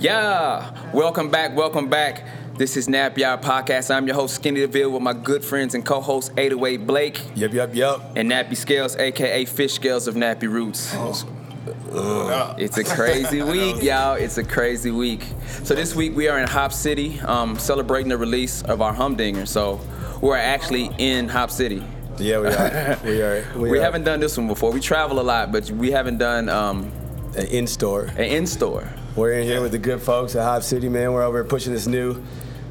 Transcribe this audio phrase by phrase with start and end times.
[0.00, 2.24] Yeah, welcome back, welcome back.
[2.56, 3.94] This is Nap Yard Podcast.
[3.94, 7.74] I'm your host, Skinny DeVille, with my good friends and co-host 808 Blake Yep, yep,
[7.74, 8.00] yep.
[8.16, 10.94] and Nappy Scales, aka Fish Scales of Nappy Roots.
[12.58, 14.14] It's a crazy week, y'all.
[14.14, 15.22] It's a crazy week.
[15.64, 19.44] So this week we are in Hop City, um, celebrating the release of our Humdinger.
[19.44, 19.82] So
[20.22, 21.84] we're actually in Hop City.
[22.16, 22.98] Yeah, we are.
[23.04, 23.44] We are.
[23.54, 23.82] We, are.
[23.82, 24.72] haven't done this one before.
[24.72, 26.90] We travel a lot, but we haven't done um,
[27.36, 28.04] an in store.
[28.16, 28.88] an in-store.
[29.16, 31.12] We're in here with the good folks at Hop City, man.
[31.12, 32.22] We're over here pushing this new,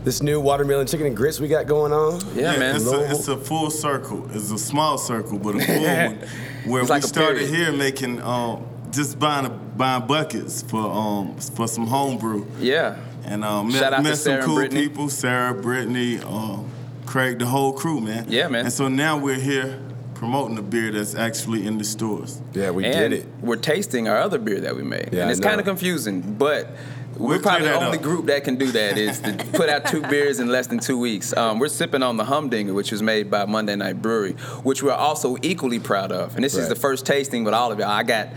[0.04, 2.22] this new watermelon chicken and grits we got going on.
[2.34, 2.76] Yeah, man.
[2.78, 4.26] It's a, it's a full circle.
[4.34, 6.18] It's a small circle, but a full one.
[6.66, 7.56] Where It's we like started period.
[7.56, 12.46] here making um, just buying a, buying buckets for um, for some homebrew.
[12.60, 12.98] Yeah.
[13.26, 14.88] And um, met, Shout out to met Sarah some cool Brittany.
[14.88, 16.72] people, Sarah, Brittany, um,
[17.06, 18.26] Craig, the whole crew, man.
[18.30, 18.66] Yeah, man.
[18.66, 19.78] And so now we're here
[20.20, 22.42] promoting the beer that's actually in the stores.
[22.54, 23.28] Yeah, we and did it.
[23.40, 25.10] we're tasting our other beer that we made.
[25.14, 26.68] Yeah, and it's kind of confusing, but
[27.16, 28.04] we're We'll probably the only up.
[28.04, 31.00] group that can do that is to put out two beers in less than two
[31.00, 31.36] weeks.
[31.38, 34.92] Um, we're sipping on the Humdinger, which was made by Monday Night Brewery, which we're
[34.92, 36.36] also equally proud of.
[36.36, 37.88] And this is the first tasting with all of y'all.
[37.88, 38.28] I got,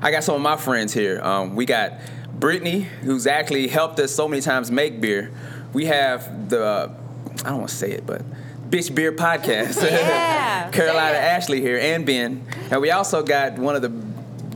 [0.00, 1.20] I got some of my friends here.
[1.22, 1.94] Um, we got
[2.38, 5.32] Brittany, who's actually helped us so many times make beer.
[5.72, 6.92] We have the,
[7.44, 8.22] I don't want to say it, but
[8.72, 9.82] Bitch Beer Podcast.
[9.92, 11.20] Yeah, Carolina it.
[11.20, 12.42] Ashley here and Ben.
[12.70, 13.90] And we also got one of the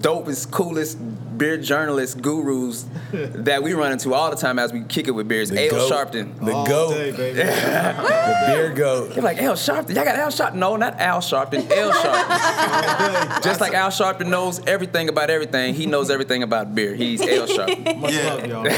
[0.01, 0.97] dopest, coolest
[1.39, 5.29] beer journalist gurus that we run into all the time as we kick it with
[5.29, 5.51] beers.
[5.51, 5.93] The Ale goat.
[5.93, 6.39] Sharpton.
[6.39, 6.91] The goat.
[7.17, 9.15] the beer goat.
[9.15, 9.95] They're like, Al Sharpton.
[9.95, 10.55] Y'all got Al Sharpton.
[10.55, 11.71] No, not Al Sharpton.
[11.71, 13.43] Ale Sharpton.
[13.45, 16.95] Just like Al Sharpton knows everything about everything, he knows everything about beer.
[16.95, 18.01] He's Al Sharpton.
[18.01, 18.35] Much Yeah.
[18.35, 18.63] love, y'all.
[18.65, 18.73] Much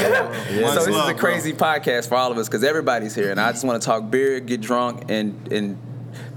[0.73, 3.39] so this love, is a crazy podcast for all of us because everybody's here, and
[3.39, 5.77] I just want to talk beer, get drunk, and and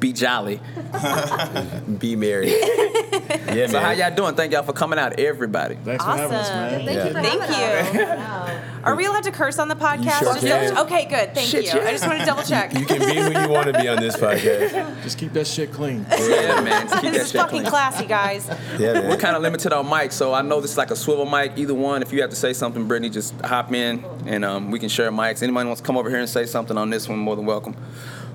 [0.01, 0.61] be jolly.
[1.99, 2.51] Be merry.
[2.51, 4.35] yeah, So how y'all doing?
[4.35, 5.77] Thank y'all for coming out, everybody.
[5.77, 6.85] Thanks for having us, man.
[6.85, 7.07] Thank Yeah.
[7.07, 8.03] you for Thank you.
[8.05, 8.65] us.
[8.85, 10.19] Are we allowed to curse on the podcast?
[10.19, 10.75] sure Just can.
[10.75, 11.35] double- okay, good.
[11.35, 11.81] Thank Shit, you.
[11.81, 11.87] yeah.
[11.89, 12.75] I just want to double check.
[12.75, 14.73] You can be who you want to be on this podcast.
[15.03, 16.05] Just keep that shit clean.
[16.11, 16.83] Yeah, man.
[16.89, 17.71] Keep that this is shit fucking clean.
[17.71, 18.49] classy, guys.
[18.79, 19.09] Yeah, man.
[19.09, 21.53] We're kind of limited on mic, so I know this is like a swivel mic.
[21.57, 24.79] Either one, if you have to say something, Brittany, just hop in and um, we
[24.81, 25.43] can share mics.
[25.43, 27.77] Anybody wants to come over here and say something on this one, more than welcome.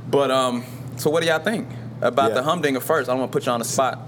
[0.09, 0.63] But um,
[0.97, 1.67] so what do y'all think
[2.01, 2.35] about Yeah.
[2.35, 3.09] the Humdinger first?
[3.09, 3.99] I don't want to put you on the spot.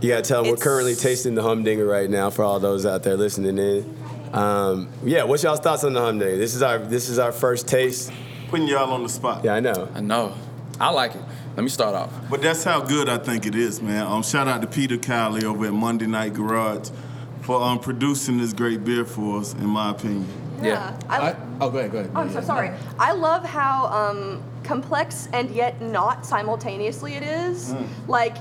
[0.00, 3.02] You gotta tell them we're currently tasting the humdinger right now for all those out
[3.02, 3.96] there listening in.
[4.34, 6.36] Um, yeah, what's y'all's thoughts on the humdinger?
[6.36, 8.12] This is our this is our first taste.
[8.50, 9.42] Putting y'all on the spot.
[9.42, 9.88] Yeah, I know.
[9.94, 10.34] I know.
[10.78, 11.22] I like it.
[11.56, 12.12] Let me start off.
[12.30, 14.06] But that's how good I think it is, man.
[14.06, 16.90] Um, shout out to Peter Cowley over at Monday Night Garage
[17.40, 20.26] for um, producing this great beer for us, in my opinion.
[20.62, 20.98] Yeah.
[21.08, 22.10] I, I, oh, go ahead, go ahead.
[22.14, 22.70] I'm so sorry.
[22.98, 27.74] I love how um, complex and yet not simultaneously it is.
[28.08, 28.36] Like,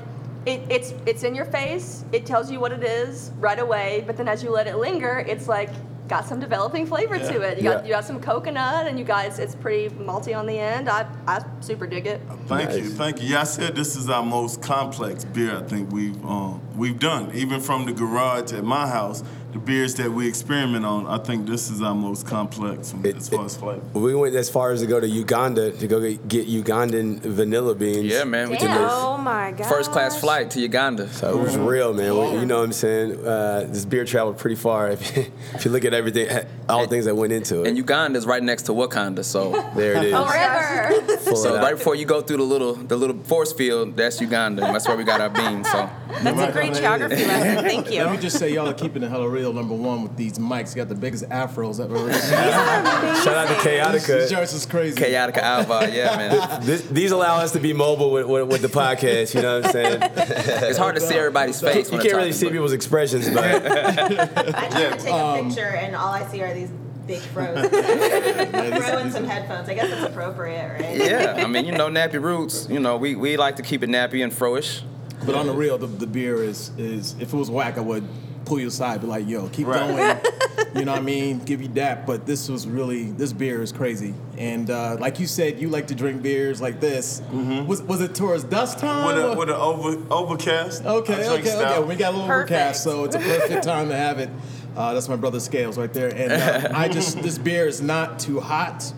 [0.45, 2.05] it, it's it's in your face.
[2.11, 4.03] It tells you what it is right away.
[4.05, 5.71] But then as you let it linger, it's like
[6.07, 7.57] got some developing flavor to it.
[7.57, 7.83] You got Yeah.
[7.83, 10.87] you got some coconut, and you guys, it's pretty malty on the end.
[10.87, 12.21] I I super dig it.
[12.45, 13.29] Thank you, thank you.
[13.29, 17.31] Yeah, I said this is our most complex beer I think we've um, we've done.
[17.33, 19.23] Even from the garage at my house,
[19.55, 23.15] the beers that we experiment on, I think this is our most complex one, It-
[23.15, 23.81] as far it- as flavor.
[23.93, 27.73] We went as far as to go to Uganda to go get, get Ugandan vanilla
[27.73, 28.11] beans.
[28.11, 28.49] Yeah, man.
[28.49, 28.77] We Damn.
[28.91, 29.67] Oh my god.
[29.67, 31.07] first class flight to Uganda.
[31.07, 32.11] So it was real, man.
[32.17, 33.25] We- You know what I'm saying?
[33.25, 34.89] Uh, this beer traveled pretty far.
[34.95, 36.27] If you, if you look at everything,
[36.67, 37.67] all the things that went into it.
[37.67, 40.13] And Uganda is right next to Wakanda, so there it is.
[40.13, 41.35] Oh, Forever.
[41.35, 44.61] So right before you go through the little the little force field, that's Uganda.
[44.63, 45.69] That's where we got our beans.
[45.71, 45.89] So
[46.23, 47.63] That's a great geography lesson.
[47.65, 48.03] Thank you.
[48.03, 49.44] Let me just say, y'all are keeping it hella real.
[49.51, 51.97] Number one with these mics, you got the biggest afros ever.
[52.05, 52.29] This
[53.23, 54.29] Shout out to Chaotica.
[54.29, 54.97] joint is crazy.
[54.97, 56.65] Chaotica Alva, yeah, man.
[56.65, 59.33] This, these allow us to be mobile with, with, with the podcast.
[59.33, 60.01] You know what I'm saying?
[60.65, 61.91] It's hard to see everybody's face.
[61.91, 65.67] you when can't really see people's expressions, but I try to take um, a picture
[65.67, 66.69] and all I see are these
[67.05, 67.69] big frozen.
[67.69, 69.69] Throw in some headphones.
[69.69, 70.97] I guess it's appropriate, right?
[70.97, 72.67] Yeah, I mean, you know, nappy roots.
[72.69, 74.81] You know, we, we like to keep it nappy and froish.
[75.25, 78.07] But on the real, the, the beer is is if it was whack, I would
[78.45, 79.79] pull you aside, be like, "Yo, keep Right.
[79.79, 81.39] going." you know what I mean?
[81.39, 82.05] Give you that.
[82.05, 84.13] But this was really this beer is crazy.
[84.37, 87.21] And uh, like you said, you like to drink beers like this.
[87.67, 89.05] Was was it towards dust time?
[89.05, 90.83] With, a, with an over, overcast.
[90.85, 91.49] Okay, okay, drink okay.
[91.49, 91.87] stout.
[91.87, 92.51] We got a little Perfect.
[92.51, 94.29] overcast, so it's a perfect time to have it.
[94.75, 96.09] Uh, that's my brother Scales right there.
[96.09, 98.93] And uh, I just this beer is not too hot.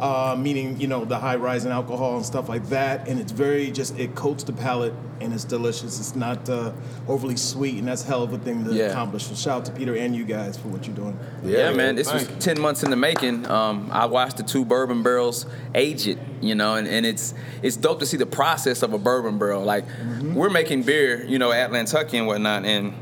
[0.00, 3.06] Uh, meaning you know the high rise in alcohol and stuff like that.
[3.08, 6.00] And it's very just it coats the palate and it's delicious.
[6.00, 6.72] It's not uh,
[7.06, 8.84] overly sweet, and that's hell of a thing to Yeah.
[8.86, 9.24] accomplish.
[9.24, 11.18] So shout out to Peter and you guys for what you're doing.
[11.44, 11.94] Yeah, man.
[11.94, 13.48] This was Thank 10 months in the making.
[13.50, 15.44] Um, I watched the two bourbon barrels
[15.74, 18.98] age it, you know, and, and it's it's dope to see the process of a
[18.98, 19.62] bourbon barrel.
[19.62, 19.84] Like,
[20.22, 22.94] we're making beer, you know, at Lantucky and whatnot, and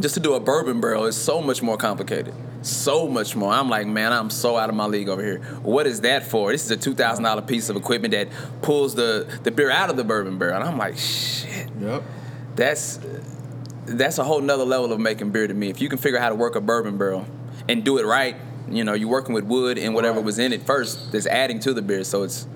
[0.00, 2.32] just to do a bourbon barrel is so much more complicated.
[2.62, 3.52] So much more.
[3.52, 5.38] I'm like, man, I'm so out of my league over here.
[5.62, 6.52] What is that for?
[6.52, 8.28] This is a two thousand dollar piece of equipment that
[8.62, 10.56] pulls the the beer out of the bourbon barrel.
[10.60, 12.02] And I'm like, shit, Yep.
[12.56, 13.00] that's
[13.86, 15.68] that's a whole nother level of making beer to me.
[15.68, 17.26] If you can figure out how to work a bourbon barrel
[17.68, 18.36] and do it right,
[18.70, 20.24] you know, you're working with wood and whatever Right.
[20.24, 22.04] was in it first that's adding to the beer.
[22.04, 22.46] So it's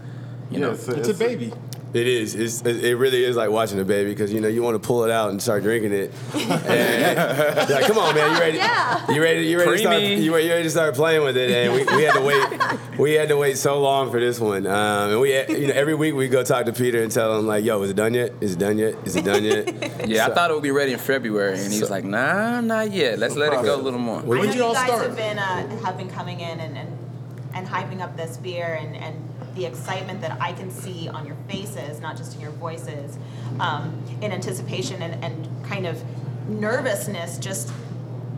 [0.51, 1.53] you know, Yes, It's a baby.
[1.95, 2.35] It is.
[2.35, 5.05] It's, it really is like watching a baby because you know you want to pull
[5.05, 6.13] it out and start drinking it.
[6.67, 8.59] And, like, come on, man, you ready?
[8.59, 9.13] Yeah.
[9.13, 9.47] You ready?
[9.47, 10.03] You ready to start?
[10.03, 11.51] You ready, ready to start playing with it?
[11.51, 12.81] And we, we had to wait.
[12.99, 14.67] We had to wait so long for this one.
[14.67, 17.47] Um, and we, you know, every week we go talk to Peter and tell him
[17.47, 18.33] like, "Yo, is it done yet?
[18.41, 18.95] Is it done yet?
[19.05, 19.67] Is it done yet?"
[20.09, 22.93] yeah, I thought it would be ready in February, and he was like, nah, not
[22.93, 23.19] yet.
[23.19, 24.21] Let's let it go a little more.
[24.23, 25.09] When did you you all guys start?
[25.09, 26.99] have been uh, have been coming in and, and
[27.55, 31.37] and hyping up this beer and, and the excitement that I can see on your
[31.49, 33.19] faces, not just in your voices,
[33.59, 36.01] um, in anticipation and, and kind of
[36.49, 37.73] nervousness, just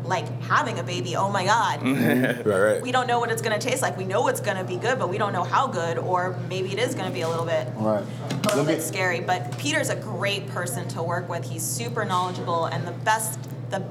[0.04, 1.16] like having a baby.
[1.16, 1.82] Oh my God.
[2.46, 2.82] Right, right.
[2.82, 3.98] we don't know what it's going to taste like.
[3.98, 6.72] We know it's going to be good, but we don't know how good, or maybe
[6.72, 8.04] it is going to be a little bit Right.
[8.30, 9.20] a little bit scary.
[9.20, 11.44] But Peter's a great person to work with.
[11.44, 13.38] He's super knowledgeable and the best
[13.70, 13.82] the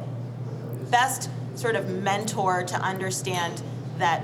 [0.90, 3.62] best sort of mentor to understand
[4.00, 4.24] that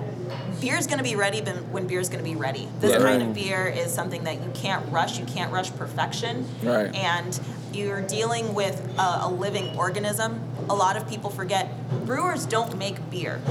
[0.62, 2.68] beer's going to be ready when- when beer's going to be ready.
[2.80, 3.00] This Yeah.
[3.00, 5.20] kind of beer is something that you can't rush.
[5.20, 6.48] You can't rush perfection.
[6.64, 6.94] Right.
[6.96, 7.40] And
[7.74, 10.42] you're dealing with a, a living organism.
[10.70, 11.70] A lot of people forget
[12.06, 13.42] brewers don't make beer.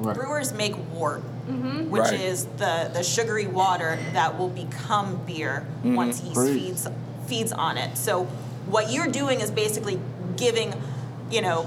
[0.00, 1.90] Brewers make wort, mm-hmm.
[1.90, 2.20] which Right.
[2.20, 5.94] is the, the sugary water that will become beer mm-hmm.
[5.94, 6.86] once he feeds
[7.26, 7.96] feeds on it.
[7.98, 8.24] So
[8.66, 9.98] what you're doing is basically
[10.36, 10.74] giving,
[11.30, 11.66] you know,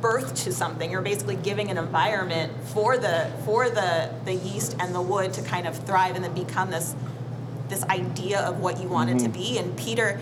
[0.00, 0.90] birth to something.
[0.90, 5.42] You're basically giving an environment for the for the the yeast and the wood to
[5.42, 6.94] kind of thrive and then become this
[7.68, 9.32] this idea of what you want it to mm-hmm.
[9.32, 9.58] be.
[9.58, 10.20] And Peter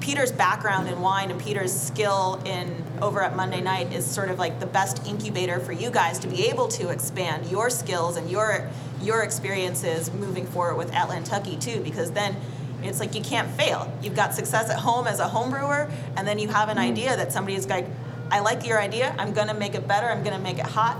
[0.00, 4.38] Peter's background in wine and Peter's skill in over at Monday night is sort of
[4.38, 8.30] like the best incubator for you guys to be able to expand your skills and
[8.30, 8.68] your
[9.02, 12.36] your experiences moving forward with Atlantucky too, because then
[12.82, 13.92] it's like you can't fail.
[14.02, 16.90] You've got success at home as a home brewer, and then you have an mm.
[16.90, 17.86] idea that somebody's like,
[18.30, 20.96] I like your idea, I'm gonna make it better, I'm gonna make it hot,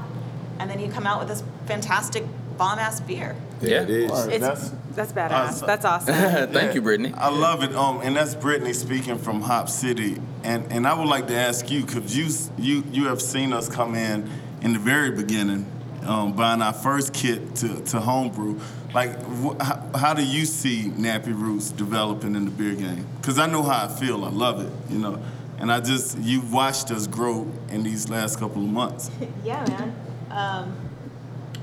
[0.58, 2.24] and then you come out with this fantastic
[2.56, 3.36] bomb ass beer.
[3.60, 3.82] Yeah.
[3.82, 4.10] it is.
[4.10, 4.32] Right.
[4.32, 5.62] It's, That's- that's, badass.
[5.62, 6.14] uh, that's awesome.
[6.52, 7.12] Thank you, Brittany.
[7.14, 7.74] I love it.
[7.74, 10.16] Um, and that's Brittany speaking from Hop City.
[10.42, 13.68] And and I would like to ask you, because you you you have seen us
[13.68, 14.26] come in
[14.62, 15.66] in the very beginning,
[16.06, 18.58] um, buying our first kit to, to homebrew.
[18.94, 23.06] Like, wh- how, how do you see Nappy Roots developing in the beer game?
[23.20, 24.24] Because I know how I feel.
[24.24, 24.72] I love it.
[24.90, 25.18] You know.
[25.58, 29.10] And I just you've watched us grow in these last couple of months.
[29.44, 29.94] Yeah, man.
[30.30, 30.72] Um,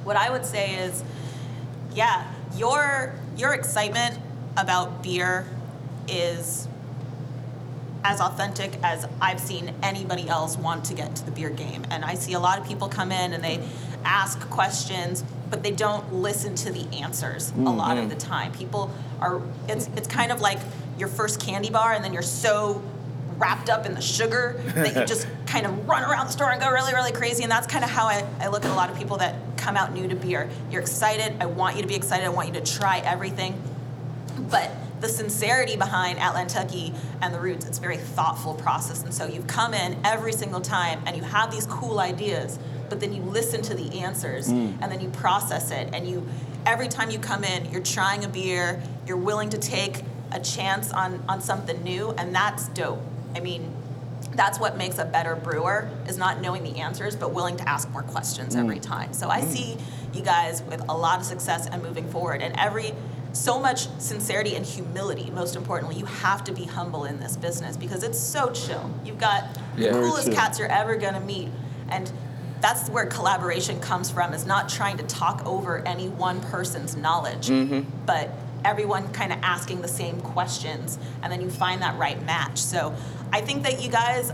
[0.03, 1.03] what I would say is,
[1.93, 4.17] yeah, your your excitement
[4.57, 5.45] about beer
[6.07, 6.67] is
[8.03, 11.85] as authentic as I've seen anybody else want to get to the beer game.
[11.89, 13.65] And I see a lot of people come in and they
[14.03, 18.51] ask questions, but they don't listen to the answers a lot of the time.
[18.51, 18.91] People
[19.21, 20.59] are it's it's kind of like
[20.97, 22.81] your first candy bar and then you're so
[23.37, 26.61] wrapped up in the sugar that you just kind of run around the store and
[26.61, 27.43] go really, really crazy.
[27.43, 29.77] And that's kind of how I, I look at a lot of people that come
[29.77, 30.49] out new to beer.
[30.71, 31.35] You're excited.
[31.39, 32.25] I want you to be excited.
[32.25, 33.61] I want you to try everything.
[34.49, 34.71] But
[35.01, 39.03] the sincerity behind Atlantucky and the roots, it's a very thoughtful process.
[39.03, 42.57] And so you come in every single time and you have these cool ideas,
[42.89, 44.77] but then you listen to the answers mm.
[44.81, 45.89] and then you process it.
[45.93, 46.25] And you
[46.65, 50.91] every time you come in, you're trying a beer, you're willing to take a chance
[50.91, 53.01] on, on something new, and that's dope.
[53.35, 53.73] I mean,
[54.35, 57.89] that's what makes a better brewer is not knowing the answers but willing to ask
[57.91, 58.81] more questions every mm.
[58.81, 59.13] time.
[59.13, 59.51] So i mm.
[59.51, 59.77] see
[60.13, 62.93] you guys with a lot of success and moving forward and every
[63.33, 67.75] so much sincerity and humility most importantly you have to be humble in this business
[67.77, 68.91] because it's so chill.
[69.03, 69.93] You've got Yeah.
[69.93, 71.49] the coolest cats you're ever going to meet
[71.89, 72.11] and
[72.61, 77.49] that's where collaboration comes from is not trying to talk over any one person's knowledge
[77.49, 77.81] mm-hmm.
[78.05, 78.29] but
[78.65, 82.57] everyone kind of asking the same questions and then you find that right match.
[82.57, 82.95] So
[83.33, 84.31] i think that you guys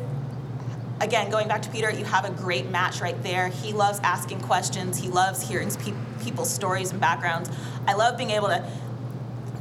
[1.01, 4.39] again going back to peter you have a great match right there he loves asking
[4.41, 7.49] questions he loves hearing pe- people's stories and backgrounds
[7.87, 8.63] i love being able to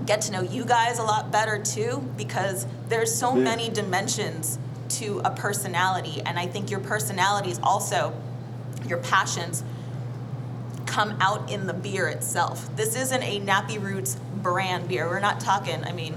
[0.05, 5.21] get to know you guys a lot better too because there's so many dimensions to
[5.25, 8.13] a personality and i think your personalities also
[8.87, 9.65] your passions
[10.87, 12.75] come out in the beer itself.
[12.75, 15.07] This isn't a Nappy Roots brand beer.
[15.07, 16.15] We're not talking, I mean,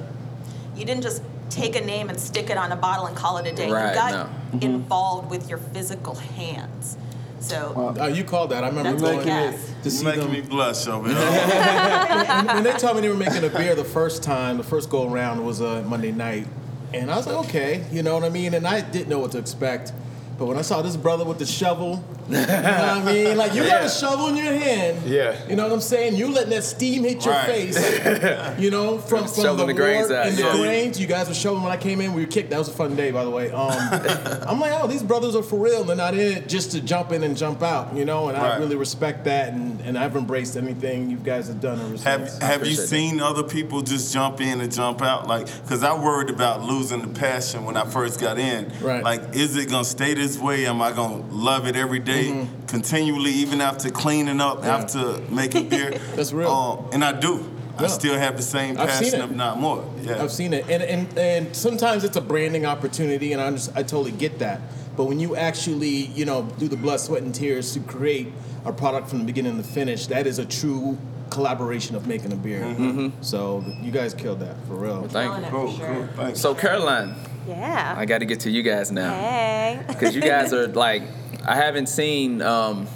[0.75, 1.21] you didn't just
[1.51, 3.69] take a name and stick it on a bottle and call it a day.
[3.71, 4.59] Right, you got no.
[4.67, 6.97] involved with your physical hands.
[7.39, 8.63] So Uh, you called that.
[8.63, 9.73] I remember That's going like yes.
[9.83, 10.31] to see making them.
[10.31, 11.17] me blush over here.
[11.17, 14.89] when, when they told me they were making a beer the first time, the first
[14.89, 16.47] go around was uh, Monday night,
[16.93, 18.53] and I was like, okay, you know what I mean.
[18.53, 19.91] And I didn't know what to expect,
[20.37, 23.37] but when I saw this brother with the shovel You know what I mean?
[23.37, 25.05] Like you got a shovel in your hand.
[25.05, 25.35] Yeah.
[25.47, 26.15] You know what I'm saying?
[26.15, 27.73] You letting that steam hit your Right.
[27.73, 28.59] face.
[28.59, 30.57] you know, from, from Shoveling the, the grains out, and the yeah.
[30.57, 30.99] grains.
[30.99, 32.13] You guys were shoveling when I came in.
[32.13, 32.49] We were kicked.
[32.49, 33.51] That was a fun day, by the way.
[33.51, 33.71] Um,
[34.47, 35.83] I'm like, oh, these brothers are for real.
[35.83, 37.95] They're not in it just to jump in and jump out.
[37.95, 39.53] You know, and I really respect that.
[39.53, 42.01] And, and I've embraced anything you guys have done Have.
[42.01, 42.87] Have you appreciate that.
[42.87, 45.27] seen other people just jump in and jump out?
[45.27, 48.71] Like, cause I worried about losing the passion when I first got in.
[48.81, 49.03] Right.
[49.03, 50.65] Like, is it gonna stay this way?
[50.65, 52.20] Am I gonna love it every day,
[52.67, 54.67] continually, even after cleaning up, Mm-hmm.
[54.67, 54.77] Yeah.
[54.77, 55.91] after making beer?
[56.15, 56.49] That's real.
[56.51, 57.49] Um, and I do.
[57.77, 59.23] I still have the same passion, it.
[59.25, 59.83] if not more.
[60.03, 60.21] Yeah.
[60.21, 63.81] I've seen it, and and and sometimes it's a branding opportunity, and I just I
[63.81, 64.59] totally get that.
[64.95, 68.27] But when you actually, you know, do the blood, sweat, and tears to create
[68.65, 70.97] a product from the beginning to finish, that is a true
[71.31, 72.59] collaboration of making a beer.
[72.61, 73.21] Mm-hmm.
[73.23, 75.07] So you guys killed that for real.
[75.07, 75.49] Thank you.
[75.49, 75.87] Cool, sure.
[75.87, 76.07] cool.
[76.17, 76.39] Thanks.
[76.41, 77.15] So Caroline,
[77.47, 77.95] Yeah.
[77.97, 79.81] I got to get to you guys now hey.
[79.87, 81.03] because you guys are like,
[81.45, 82.87] I haven't seen, um,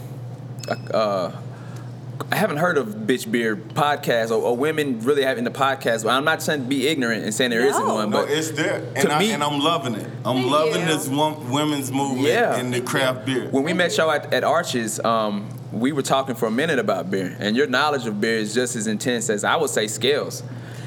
[0.93, 1.31] uh,
[2.31, 6.03] I haven't heard of bitch beer podcast or, or women really having the podcast.
[6.03, 7.93] But I'm not saying to be ignorant and saying there not No.
[7.95, 10.07] one, No, but it's there, to and, I, me- and I'm loving it.
[10.23, 10.87] I'm Thank loving you.
[10.87, 12.57] this wom- women's movement Yeah.
[12.57, 13.47] in the craft beer.
[13.51, 17.11] when we met y'all at, at Arches, um, we were talking for a minute about
[17.11, 20.41] beer, and your knowledge of beer is just as intense as I would say scales.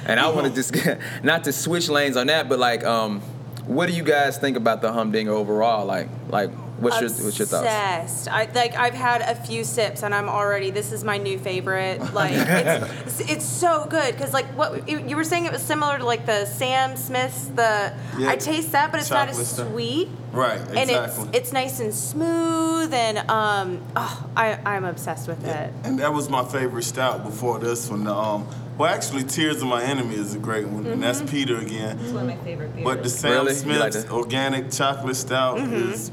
[0.07, 0.75] And I want to just
[1.23, 3.21] not to switch lanes on that, but like, um,
[3.67, 5.85] what do you guys think about the humdinger overall?
[5.85, 7.64] Like, like what's your what's your thoughts?
[7.66, 8.28] Obsessed.
[8.28, 12.00] I like I've had a few sips and I'm already this is my new favorite.
[12.18, 15.62] Like it's, it's, it's so good because like what you you were saying it was
[15.62, 18.30] similar to like the Sam Smith's the Yeah.
[18.30, 19.68] I taste that but it's not as stuff.
[19.68, 20.08] sweet.
[20.32, 21.28] Right, And exactly.
[21.28, 25.73] it's it's nice and smooth and um oh I I'm obsessed with it.
[25.85, 28.06] And that was my favorite stout before this one.
[28.06, 31.99] Um, well, actually, Tears of My Enemy is a great one, and that's Peter again.
[31.99, 32.85] It's one of my favorite beers.
[32.85, 33.54] But the Sam Really?
[33.56, 36.12] You like Smith's organic chocolate stout is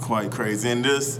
[0.00, 0.68] quite crazy.
[0.70, 1.18] And this,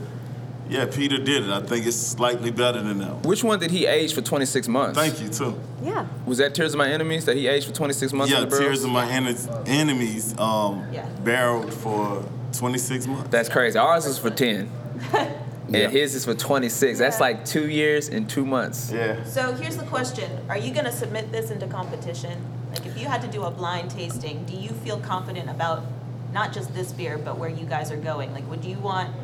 [0.69, 1.51] yeah, Peter did it.
[1.51, 3.25] I think it's slightly better than that.
[3.27, 4.99] Which one did he age for 26 months?
[4.99, 5.59] Thank you too.
[5.83, 6.07] Yeah.
[6.27, 8.33] Was that Tears of My Enemies that he aged for 26 months?
[8.33, 8.59] Yeah, in the?
[8.59, 11.07] Tears of My Ene- Enemies um, Yeah.
[11.25, 13.31] barreled for 26 months.
[13.31, 13.79] That's crazy.
[13.79, 14.71] Ours is for 10.
[15.71, 15.81] Yeah.
[15.81, 16.99] And his is for 26.
[16.99, 18.91] That's like two years and two months.
[18.91, 19.23] Yeah.
[19.25, 22.43] So here's the question: Are you going to submit this into competition?
[22.73, 25.85] Like, if you had to do a blind tasting, do you feel confident about
[26.33, 28.33] not just this beer, but where you guys are going?
[28.33, 29.15] Like, would you want?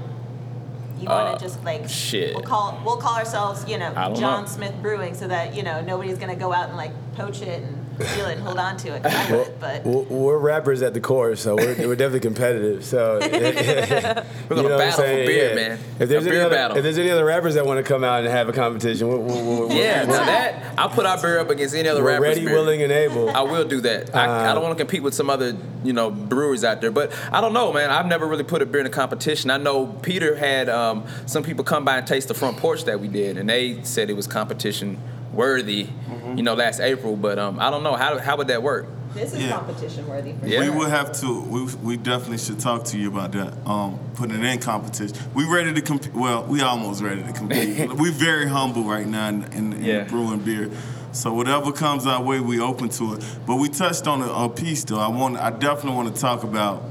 [1.01, 2.35] You want Uh, to just like shit.
[2.35, 4.47] We'll call we'll call ourselves, you know, John know.
[4.49, 7.84] Smith Brewing, so that you know nobody's gonna go out and like poach it and
[8.01, 9.05] steal it hold on to it.
[9.07, 12.85] I would, but We're, we're rappers at the core, so we're, we're definitely competitive.
[12.85, 14.25] So We're gonna
[14.69, 15.55] know battle for beer, Yeah.
[15.55, 15.79] man.
[15.99, 16.77] If there's A any beer other, battle.
[16.77, 19.19] if there's any other rappers that want to come out and have a competition, we're,
[19.19, 22.11] we're, we're, Yeah, we're, now that I'll put our beer up against any other we're
[22.13, 22.55] rapper's ready, beer.
[22.55, 23.31] willing, and able.
[23.31, 24.15] I will do that.
[24.15, 26.91] I, I don't want to compete with some other, you know, breweries out there.
[26.91, 27.91] But I don't know, man.
[27.91, 29.51] I've never really put a beer in a competition.
[29.51, 33.01] I know Peter had um, some people come by and taste the front porch that
[33.01, 34.99] we did, and they said it was competition
[35.35, 36.37] worthy, Mm-hmm.
[36.38, 37.17] you know, last April.
[37.17, 38.87] But um, I don't know how how would that work?
[39.14, 39.53] this is Yeah.
[39.53, 40.59] competition worthy for Yeah.
[40.61, 40.75] We sure.
[40.76, 41.41] will have to.
[41.43, 43.55] We, we definitely should talk to you about that.
[43.64, 45.17] Um, putting it in competition.
[45.35, 46.12] We ready to compete?
[46.14, 47.93] Well, we almost ready to compete.
[48.03, 50.05] we very humble right now in, in, in Yeah.
[50.05, 50.69] brewing beer.
[51.12, 53.25] So whatever comes our way, we open to it.
[53.47, 54.99] But we touched on a, a piece though.
[54.99, 55.37] I want.
[55.38, 56.83] I definitely want to talk about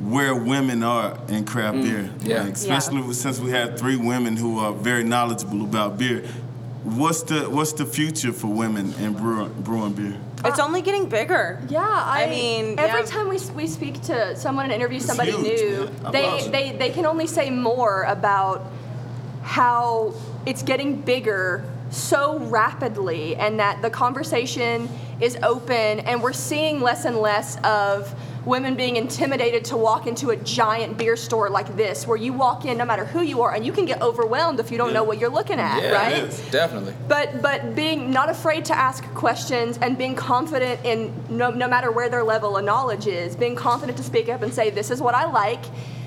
[0.00, 2.10] where women are in craft beer.
[2.22, 2.44] yeah.
[2.44, 6.22] Like, especially since we have three women who are very knowledgeable about beer.
[6.86, 10.16] What's the What's the future for women in brewing, brewing beer?
[10.44, 11.60] It's only getting bigger.
[11.68, 13.06] Yeah, I, I mean, every yeah.
[13.06, 16.12] time we, we speak to someone and interview It's somebody huge, new, man.
[16.12, 18.70] They, they they can only say more about
[19.42, 20.14] how
[20.46, 24.88] it's getting bigger so rapidly and that the conversation
[25.20, 30.30] is open and we're seeing less and less of women being intimidated to walk into
[30.30, 33.52] a giant beer store like this where you walk in no matter who you are
[33.54, 36.12] and you can get overwhelmed if you don't know what you're looking at Yeah, right?
[36.18, 36.40] it is.
[36.50, 36.94] Definitely.
[37.08, 41.90] but but being not afraid to ask questions and being confident in no, no matter
[41.90, 45.00] where their level of knowledge is being confident to speak up and say this is
[45.00, 45.64] what i like.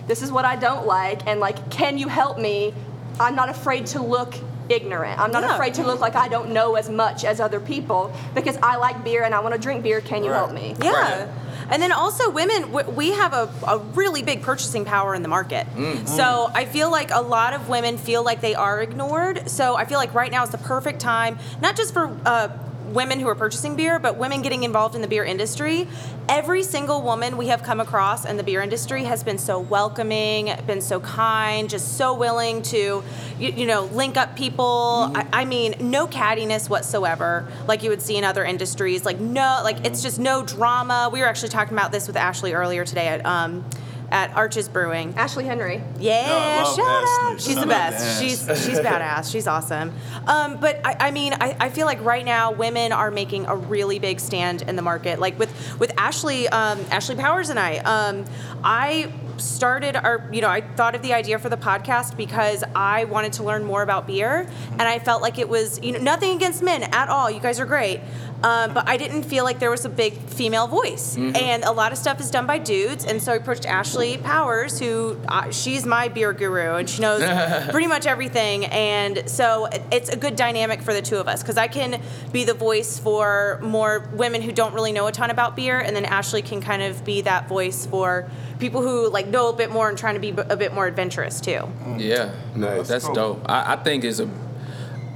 [0.08, 1.28] This is what i don't like.
[1.28, 2.74] And like can you help me?
[3.20, 4.36] I'm not afraid to look
[4.70, 5.56] ignorant i'm not Yeah.
[5.56, 9.04] afraid to look like i don't know as much as other people because i like
[9.04, 10.92] beer and i want to drink beer can you help me Yeah.
[11.26, 11.30] Right.
[11.72, 15.68] And then also, women, we have a, a really big purchasing power in the market.
[16.08, 19.48] So I feel like a lot of women feel like they are ignored.
[19.48, 22.48] So I feel like right now is the perfect time, not just for uh,
[22.94, 25.88] women who are purchasing beer, but women getting involved in the beer industry.
[26.28, 30.54] Every single woman we have come across in the beer industry has been so welcoming,
[30.68, 33.04] been so kind, just so willing to,
[33.40, 35.12] you, you know, link up people.
[35.16, 39.06] I, I mean, no cattiness whatsoever, like you would see in other industries.
[39.06, 41.10] Like no, like it's just no drama.
[41.12, 43.66] We were actually talking about this with Ashley earlier today at um,
[44.12, 45.14] at Arches Brewing.
[45.16, 45.82] Ashley Henry.
[46.00, 47.42] Yeah, Yeah, I love shout out.
[47.42, 48.06] She's Shout the out to best.
[48.06, 48.20] Ash.
[48.20, 49.32] She's she's badass.
[49.32, 49.94] She's awesome.
[50.28, 53.56] Um, but I, I mean, I, I feel like right now women are making a
[53.56, 55.20] really big stand in the market.
[55.20, 57.78] Like with with Ashley, um, Ashley Powers and I.
[57.78, 58.26] Um,
[58.64, 63.06] I started our you know i thought of the idea for the podcast because i
[63.06, 66.36] wanted to learn more about beer and i felt like it was you know nothing
[66.36, 68.02] against men at all you guys are great
[68.44, 71.92] um, but i didn't feel like there was a big female voice and a lot
[71.92, 75.86] of stuff is done by dudes and so i approached ashley powers who uh, she's
[75.86, 77.22] my beer guru and she knows
[77.72, 81.58] pretty much everything and so it's a good dynamic for the two of us because
[81.58, 85.56] i can be the voice for more women who don't really know a ton about
[85.56, 88.30] beer and then ashley can kind of be that voice for
[88.60, 90.86] people who like know a bit more and trying to be b- a bit more
[90.86, 91.62] adventurous too.
[91.98, 92.90] Yeah, Nice.
[92.90, 93.16] That's Cool.
[93.16, 93.46] dope.
[93.50, 94.30] I, I think it's a,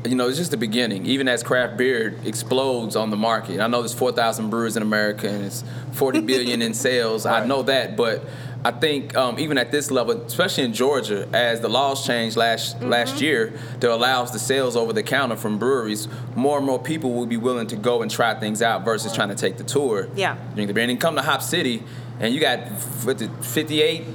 [0.06, 1.06] you know, it's just the beginning.
[1.06, 5.30] Even as craft beer explodes on the market, I know there's 4,000 brewers in America
[5.30, 7.26] and it's 40 billion in sales.
[7.26, 8.24] I know that, but
[8.66, 12.82] I think um, even at this level, especially in Georgia, as the laws changed last
[12.82, 17.14] last year that allows the sales over the counter from breweries, more and more people
[17.14, 20.08] will be willing to go and try things out versus trying to take the tour.
[20.16, 20.38] Yeah.
[20.56, 20.84] Drink the beer.
[20.84, 21.84] And then come to Hop City,
[22.22, 22.60] and you got
[23.04, 24.06] what, the 58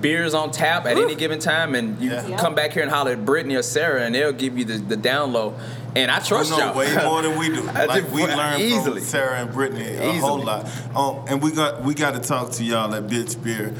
[0.00, 2.36] beers on tap at any given time, and you Yeah.
[2.38, 4.96] come back here and holler at Brittany or Sarah, and they'll give you the, the
[4.96, 5.54] down low.
[5.94, 6.76] And I You trust know y'all.
[6.76, 7.62] way more than we do.
[7.86, 9.00] Like we learn easily.
[9.00, 10.66] from Sarah and Brittany a whole lot.
[10.94, 13.72] Um, and we got we got to talk to y'all at Bitch Beer.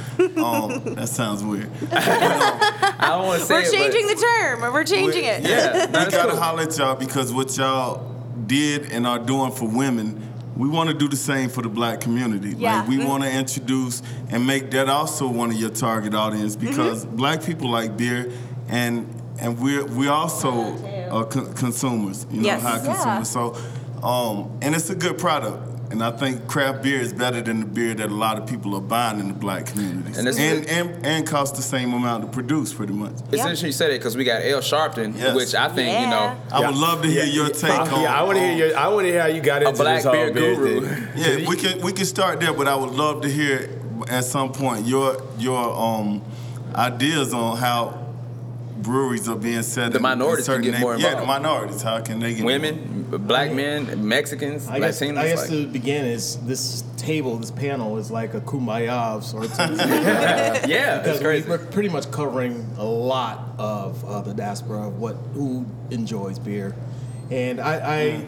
[0.42, 1.68] Um, that sounds weird.
[1.92, 4.72] I don't want to say We're it, but- changing the term.
[4.72, 5.42] We're changing We- it.
[5.42, 6.40] Yeah, we gotta cool.
[6.40, 8.10] holler at y'all because what y'all
[8.46, 10.22] did and are doing for women,
[10.56, 12.54] we want to do the same for the black community.
[12.56, 12.80] Yeah.
[12.80, 17.04] Like we want to introduce and make that also one of your target audience because
[17.04, 18.30] black people like beer
[18.68, 19.06] and
[19.38, 20.50] and we're we also
[21.10, 22.26] are con- consumers.
[22.30, 22.62] You know, Yes.
[22.62, 22.94] high Yeah.
[22.94, 23.28] consumers.
[23.30, 23.56] So
[24.02, 25.62] um, and it's a good product.
[25.90, 28.74] And I think craft beer is better than the beer that a lot of people
[28.74, 30.18] are buying in the black communities.
[30.18, 33.12] And And, it's- and, and, cost the same amount to produce, pretty much.
[33.12, 33.40] It's Yeah.
[33.42, 35.34] interesting you said it because we got Ale Sharpton, Yes.
[35.36, 36.36] which I think you know.
[36.52, 38.06] I would love to hear Yeah, your take yeah, on.
[38.06, 38.76] I want to on- hear your.
[38.78, 40.86] I want to hear how you got into black this beer beer guru.
[40.86, 41.08] thing.
[41.16, 43.68] Yeah, we can we can start there, but I would love to hear
[44.08, 46.20] at some point your your um
[46.74, 48.05] ideas on how
[48.82, 49.92] breweries are being set.
[49.92, 51.82] The minorities in can certain get more neigh- Yeah, the minorities.
[51.82, 55.18] How can they get Women, black men, Mexicans, I guess, Latinos.
[55.18, 59.24] I guess like- to begin is this table, this panel is like a kumbaya of
[59.24, 59.58] sorts.
[59.58, 61.48] yeah, because that's we, crazy.
[61.48, 66.74] we're pretty much covering a lot of uh, the diaspora of what who enjoys beer,
[67.30, 68.26] and I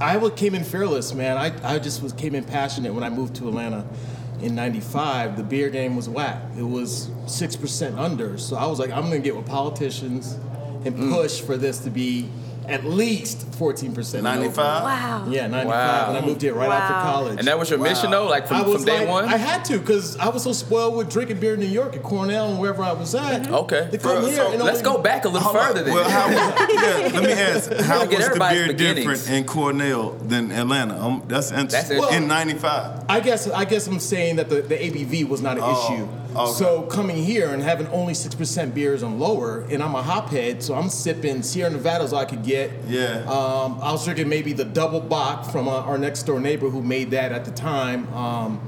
[0.00, 1.36] I, I came in fearless, man.
[1.36, 3.84] I, I just was came in passionate when I moved to Atlanta
[4.42, 5.36] in '95.
[5.36, 6.42] The beer game was whack.
[6.58, 8.38] It was six percent under.
[8.38, 10.36] So I was like, I'm gonna get with politicians
[10.84, 11.10] and Mm.
[11.10, 12.28] push for this to be
[12.68, 14.22] at least 14 percent.
[14.24, 14.56] 95?
[14.82, 15.26] Wow.
[15.30, 15.66] Yeah, 95.
[15.66, 16.08] Wow.
[16.10, 17.38] And I moved here right after college.
[17.38, 19.24] and that was your mission though, like from, from day like, one.
[19.24, 22.02] I had to because I was so spoiled with drinking beer in New York at
[22.02, 23.48] Cornell and wherever I was at.
[23.50, 23.88] Okay.
[23.90, 25.66] They come Bro, here so and Let's only- go back a little Hold on.
[25.68, 25.94] further then.
[25.94, 27.72] Well, how, yeah, let me ask.
[27.84, 28.96] How was the beer beginnings.
[29.06, 31.00] different in Cornell than Atlanta?
[31.02, 31.96] Um, that's interesting.
[31.96, 32.22] interesting.
[32.22, 33.04] in '95.
[33.08, 36.08] I guess I guess I'm saying that the, the ABV was not an Oh, issue.
[36.34, 36.52] Okay.
[36.52, 40.62] So coming here and having only six percent beers and lower, and I'm a hophead,
[40.62, 42.70] so I'm sipping Sierra Nevadas I could get.
[42.86, 43.22] Yeah.
[43.22, 46.82] Um, I was drinking maybe the double bock from uh, our next door neighbor who
[46.82, 48.12] made that at the time.
[48.12, 48.60] Um,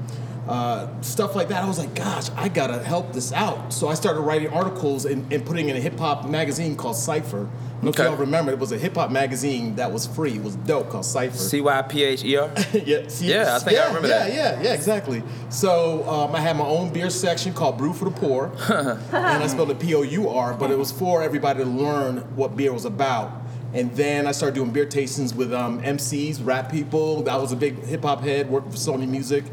[0.49, 1.63] uh, stuff like that.
[1.63, 3.73] I was like, gosh, I gotta help this out.
[3.73, 7.49] So I started writing articles and, and putting in a hip hop magazine called Cypher.
[7.83, 8.03] I Okay.
[8.03, 10.35] if y'all remember, it was a hip hop magazine that was free.
[10.35, 11.37] It was dope called Cypher.
[11.51, 12.51] C Y P H E R.
[12.73, 14.33] yeah, Yeah, I think I yeah, remember yeah, that.
[14.35, 15.23] Yeah, yeah, exactly.
[15.49, 18.53] So um, I had my own beer section called Brew for the Poor,
[19.13, 22.85] and I spelled it P-O-U-R, but it was for everybody to learn what beer was
[22.85, 23.33] about.
[23.73, 27.29] And then I started doing beer tastings with um, MCs, rap people.
[27.31, 29.45] I was a big hip hop head, working for Sony Music.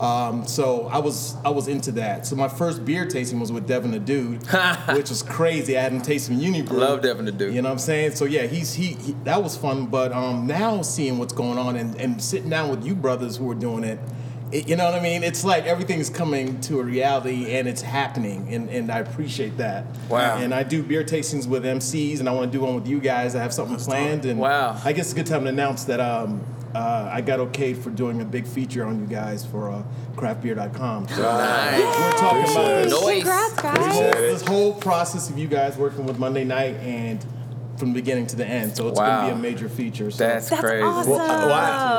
[0.00, 2.26] Um, so I was I was into that.
[2.26, 4.42] So my first beer tasting was with Devin the Dude,
[4.92, 5.76] which was crazy.
[5.78, 6.72] I had him tasting Unibroue.
[6.78, 7.54] Love Devin the Dude.
[7.54, 8.12] You know what I'm saying?
[8.16, 9.86] So yeah, he's he, he that was fun.
[9.86, 13.50] But um, now seeing what's going on and, and sitting down with you brothers who
[13.50, 13.98] are doing it,
[14.52, 15.22] it, you know what I mean?
[15.24, 19.86] It's like everything's coming to a reality and it's happening, and, and I appreciate that.
[20.08, 20.36] Wow.
[20.36, 23.00] And I do beer tastings with MCs, and I want to do one with you
[23.00, 23.34] guys.
[23.34, 24.80] I have something planned, and Wow.
[24.84, 26.42] I guess it's a good time to announce that um,
[26.76, 29.82] uh, I got okayed for doing a big feature on you guys for uh,
[30.14, 31.08] craftbeer.com.
[31.08, 31.80] So Nice.
[31.80, 33.22] we're talking about this Noise.
[33.22, 33.92] Congrats, this guys.
[33.94, 37.24] whole, this whole process of you guys working with Monday night and
[37.78, 38.74] from the beginning to the end.
[38.76, 39.22] So it's Wow.
[39.22, 40.10] going to be a major feature.
[40.10, 40.26] So.
[40.26, 40.82] That's, That's crazy.
[40.82, 41.10] awesome.
[41.12, 41.52] Well, I- well,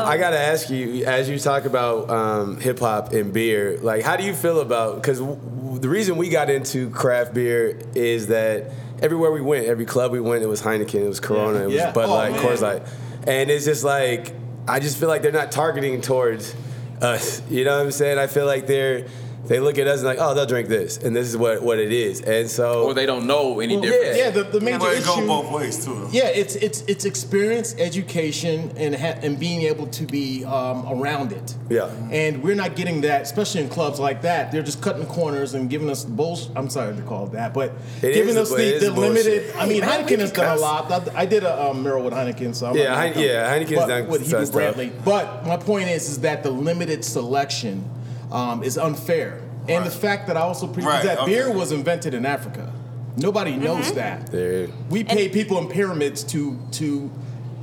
[0.08, 4.04] I, I gotta ask you, as you talk about um, hip hop and beer, like
[4.04, 4.96] how do you feel about?
[4.96, 9.68] Because w- w- the reason we got into craft beer is that everywhere we went,
[9.68, 11.92] every club we went, it was Heineken, it was Corona, it was Yeah.
[11.92, 12.42] Bud Oh, Light, man.
[12.42, 12.82] Coors Light,
[13.28, 14.34] and it's just like
[14.68, 16.56] I just feel like they're not targeting towards
[17.02, 17.42] us.
[17.50, 18.18] You know what I'm saying?
[18.18, 19.08] I feel like they're
[19.48, 21.80] they look at us and like, oh, they'll drink this, and this is what, what
[21.80, 24.18] it is, and so Or they don't know any Well, difference.
[24.18, 25.06] Yeah, the, the major But it issue.
[25.06, 26.08] go both ways too.
[26.12, 31.32] Yeah, it's it's it's experience, education, and ha- and being able to be um, around
[31.32, 31.56] it.
[31.70, 31.88] Yeah.
[32.12, 34.52] And we're not getting that, especially in clubs like that.
[34.52, 36.52] They're just cutting corners and giving us bullshit.
[36.56, 39.54] I'm sorry to call it that, but It giving is- us it the, the limited.
[39.56, 40.92] I mean, Hey, Heineken has done a lot.
[40.92, 43.76] I, I did a um, mural with Heineken, so I'm Yeah, not Heine- yeah, Heineken's
[43.76, 44.76] but done with Hebrew some stuff.
[44.76, 44.92] Brantley.
[45.06, 47.84] But my point is, is that the limited selection
[48.32, 51.32] um, is unfair, and the fact that I also preach Right, that okay.
[51.32, 52.72] beer was invented in Africa.
[53.16, 54.28] Nobody knows that.
[54.32, 57.10] There- We pay people in pyramids to to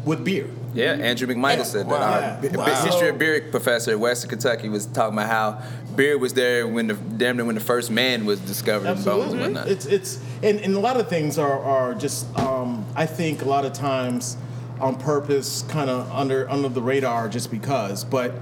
[0.05, 0.47] with beer.
[0.75, 2.41] Yeah, Andrew McMichael said that.
[2.51, 2.61] Wow.
[2.61, 2.85] Our Wow.
[2.85, 5.59] history of beer professor at Western Kentucky was talking about how
[5.95, 9.07] beer was there when the damn near when the first man was discovered in bones
[9.07, 9.39] and Absolutely.
[9.55, 9.69] whatnot.
[9.69, 13.49] It's it's and, and a lot of things are are just um, I think a
[13.49, 14.37] lot of times
[14.81, 18.03] on purpose, kind of under under the radar, just because.
[18.03, 18.33] But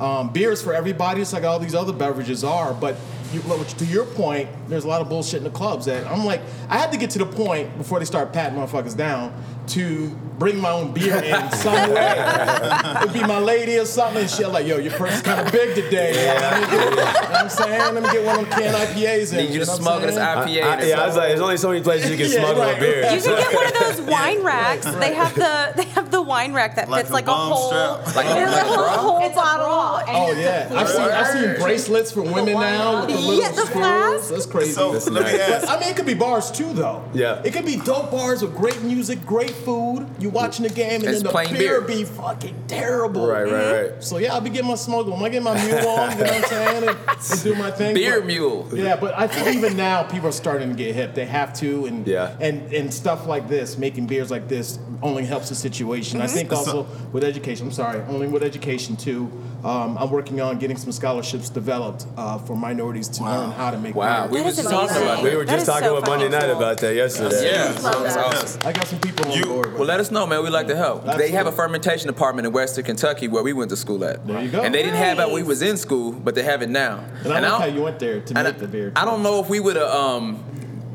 [0.00, 1.20] um, beer is for everybody.
[1.20, 2.72] It's like all these other beverages are.
[2.72, 2.96] But
[3.32, 6.24] you, look, to your point, there's a lot of bullshit in the clubs that I'm
[6.24, 9.32] like, I had to get to the point before they start patting motherfuckers down
[9.68, 12.94] to bring my own beer in some way.
[13.02, 15.52] It'd be my lady or something, and shit like, yo, your purse is kind of
[15.52, 16.12] big today.
[16.12, 16.40] man.
[16.40, 17.94] Let get, you know what I'm saying?
[17.94, 19.38] Let me get one of them canned IPAs in.
[19.46, 20.16] Need you to know what smuggle this?
[20.16, 20.62] IPA.
[20.64, 22.62] I- in yeah, I was like, there's only so many places you can Yeah, smuggle
[22.64, 22.76] right.
[22.76, 23.02] a beer.
[23.12, 24.86] You can get one of those wine racks.
[24.90, 27.52] They have the they have the wine rack that Like fits a like a bomb
[27.52, 28.16] whole strap.
[28.16, 29.66] Like- There's like a a whole, whole It's bottle.
[29.66, 33.40] bra, Oh yeah, a I've seen I've seen bracelets for women now with the little
[33.40, 34.30] Yeah, the flask.
[34.30, 34.72] That's crazy.
[34.72, 35.40] So That's let me nice.
[35.64, 35.68] ask.
[35.68, 37.02] I mean, it could be bars too, though.
[37.12, 37.42] Yeah.
[37.44, 40.06] It could be dope bars with great music, great food.
[40.18, 41.96] You watching the game, and It's then the beer, beer.
[41.96, 43.26] be fucking terrible.
[43.26, 44.04] Right, right, right.
[44.04, 45.14] So yeah, I'll be getting my smuggle.
[45.14, 46.10] Am I getting my mule on?
[46.18, 46.88] You know what I'm saying?
[46.88, 47.94] And, and do my thing.
[47.94, 48.68] Beer But- mule.
[48.72, 51.14] Yeah, but I think even now people are starting to get hip.
[51.14, 52.36] They have to, and Yeah.
[52.40, 56.20] and and stuff like this, making beers like this, only helps the situation.
[56.20, 57.66] I think also with education.
[57.66, 59.30] I'm sorry, only with education too.
[59.64, 63.78] Um, I'm working on getting some scholarships developed uh, for minorities to learn how to
[63.78, 63.94] make.
[63.94, 64.30] Wow, beer.
[64.32, 66.28] we That was is just talking about We were just is talking so with Monday
[66.28, 67.52] night about that yesterday.
[67.52, 68.60] Yeah, Love so that's awesome.
[68.66, 69.74] I got some people on You- board.
[69.74, 70.42] Well, let us know, man.
[70.42, 71.04] We like to help.
[71.04, 74.26] They have a fermentation department in Western Kentucky where we went to school at.
[74.26, 74.60] There you go.
[74.62, 77.04] And they didn't have it when we was in school, but they have it now.
[77.24, 78.92] and I like don't- how you went there to and make I, the beer.
[78.96, 80.42] I don't know if we would have um,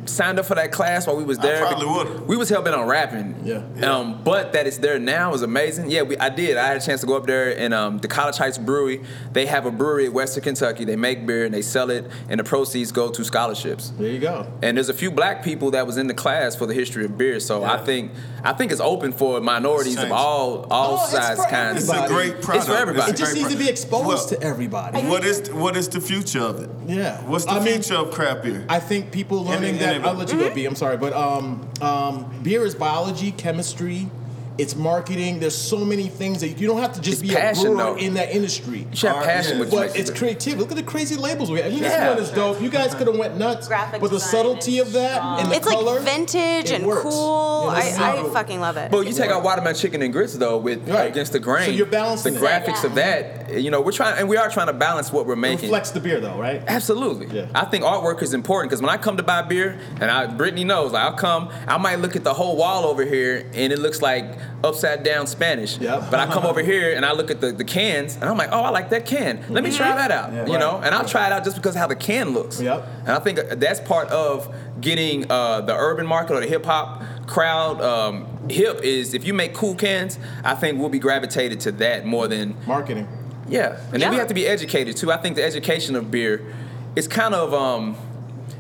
[0.08, 1.66] signed up for that class while we was I there.
[1.66, 2.28] probably would've.
[2.28, 3.36] We was hell bent on rapping.
[3.44, 3.64] Yeah.
[3.90, 5.90] Um, but that it's there now is amazing.
[5.92, 6.58] Yeah, we, I did.
[6.58, 9.02] I had a chance to go up there and um, the College Heights Brewery.
[9.34, 10.86] They have a brewery in Western Kentucky.
[10.86, 13.90] They make beer and they sell it, and the proceeds go to scholarships.
[13.92, 14.48] There you go.
[14.62, 17.18] And there's a few black people that was in the class for the history of
[17.18, 17.40] beer.
[17.40, 18.12] So I think
[18.44, 21.90] I think it's open for minorities of all all Oh, it's size for kinds.
[21.90, 22.56] It's a great product.
[22.58, 23.12] It's for everybody.
[23.12, 25.02] It just needs great to be exposed Well, to everybody.
[25.08, 26.70] What is what is the future of it?
[26.88, 27.22] Yeah.
[27.24, 28.66] What's the I mean- future of craft beer?
[28.70, 29.95] I think people learning and that.
[30.04, 30.66] I'll let you go, B.
[30.66, 34.10] I'm sorry, but um, um, beer is biology, chemistry.
[34.58, 35.40] It's marketing.
[35.40, 37.78] There's so many things that you don't have to just It's be passion, a brewer
[37.84, 37.96] though.
[37.98, 38.88] in that industry.
[38.90, 39.60] You should have passion yeah.
[39.60, 39.80] with you.
[39.80, 40.60] But it's creativity.
[40.62, 41.72] Look at the crazy labels we have.
[41.74, 42.14] You Yeah.
[42.16, 42.62] this one is dope.
[42.62, 43.68] You guys could have went nuts.
[43.68, 45.40] Graphic but the subtlety of that strong.
[45.42, 47.04] and the It's color, like vintage it and works.
[47.04, 47.64] cool.
[47.66, 48.92] You know, I, I fucking love it.
[48.92, 51.10] But you take out watermelon chicken and grits though with Right.
[51.12, 51.66] against the grain.
[51.66, 52.44] So you're balancing the it.
[52.66, 53.60] graphics of that.
[53.60, 55.64] You know, we're trying and we are trying to balance what we're It making.
[55.70, 56.62] reflects the beer, though, right?
[56.68, 57.28] Absolutely.
[57.36, 57.48] Yeah.
[57.54, 60.64] I think artwork is important because when I come to buy beer, and I Brittany
[60.64, 63.80] knows, like I'll come, I might look at the whole wall over here and it
[63.80, 64.26] looks like
[64.64, 65.78] upside down Spanish.
[65.78, 66.10] Yep.
[66.10, 68.50] But I come over here and I look at the, the cans and I'm like,
[68.52, 69.44] oh, I like that can.
[69.50, 70.34] Let me try that out.
[70.34, 70.46] Yeah.
[70.48, 72.60] You know, and I'll try it out just because of how the can looks.
[72.62, 72.88] Yep.
[73.02, 77.04] And I think that's part of getting uh, the urban market or the hip hop
[77.28, 81.72] crowd um, hip is if you make cool cans, I think we'll be gravitated to
[81.74, 83.08] that more than Marketing.
[83.48, 85.12] yeah, and then we have to be educated too.
[85.12, 86.54] I think the education of beer
[86.96, 87.96] is kind of um,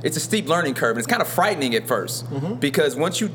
[0.04, 3.28] it's a steep learning curve, and it's kind of frightening at 1st because once you
[3.28, 3.32] o-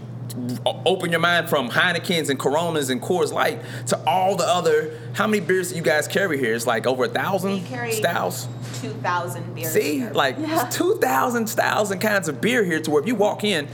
[0.66, 5.26] open your mind from Heinekens and Coronas and Coors Light to all the other, how
[5.26, 6.54] many beers do you guys carry here?
[6.54, 8.48] It's like over a thousand styles.
[8.80, 9.72] 2,000 beers.
[9.72, 10.10] See, here.
[10.12, 10.36] like
[10.70, 13.68] two thousand styles and kinds of beer here, to where if you walk in.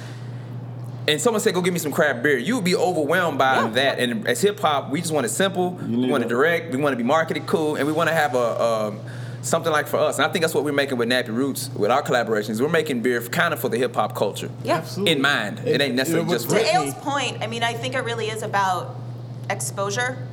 [1.09, 4.01] And someone said, "Go get me some craft beer." You would be overwhelmed by that.
[4.01, 5.71] And as hip hop, we just want it simple.
[5.73, 6.75] We want it direct.
[6.75, 9.01] We want to be marketed cool, and we want to have a um,
[9.47, 10.19] something like for us.
[10.19, 12.61] And I think that's what we're making with Nappy Roots with our collaborations.
[12.61, 14.51] We're making beer kind of for the hip hop culture.
[14.65, 14.79] Yeah.
[14.79, 15.13] Absolutely.
[15.13, 16.67] In mind, it, It- ain't necessarily it was just great.
[16.67, 18.97] to Brittany- Ale's point, I mean, I think it really is about
[19.49, 20.27] exposure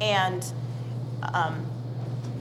[0.00, 0.44] and
[1.34, 1.66] um,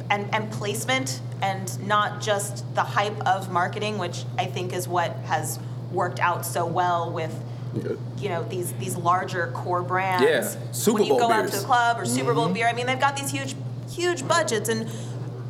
[0.09, 5.11] and and placement, and not just the hype of marketing, which I think is what
[5.25, 5.59] has
[5.91, 7.33] worked out so well with.
[8.17, 10.23] You know these these larger core brands.
[10.25, 11.61] Yeah, Super when you Bowl go out to beers.
[11.61, 13.55] the club or Super Bowl beer, I mean they've got these huge
[13.89, 14.89] huge budgets and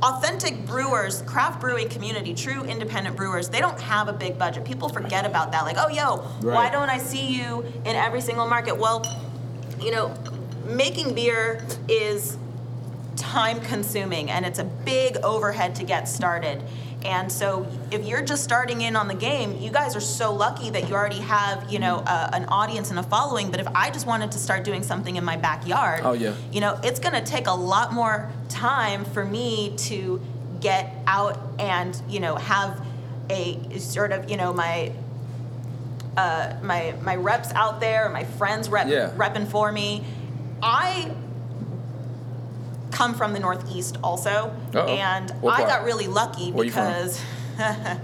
[0.04, 4.66] authentic brewers, craft brewing community, true independent brewers, they don't have a big budget.
[4.66, 5.64] People forget about that.
[5.64, 8.78] Like, oh, yo, why don't I see you in every single market?
[8.78, 9.06] Well,
[9.80, 10.14] you know,
[10.66, 12.38] making beer is
[13.16, 16.64] time consuming and it's a big overhead to get started.
[17.04, 20.70] And so, if you're just starting in on the game, you guys are so lucky
[20.70, 23.50] that you already have, you know, a, an audience and a following.
[23.52, 26.36] But if I just wanted to start doing something in my backyard, Oh, yeah.
[26.52, 30.22] you know, it's going to take a lot more time for me to
[30.60, 32.80] get out and, you know, have
[33.30, 34.92] a sort of, you know, my
[36.18, 39.12] uh, my my reps out there, my friends rep Yeah.
[39.16, 40.04] repping for me.
[40.62, 41.12] I
[42.92, 44.86] come from the Northeast also, Uh-oh.
[44.88, 45.70] and What I part?
[45.70, 46.88] got really lucky Where you from?
[46.88, 47.22] because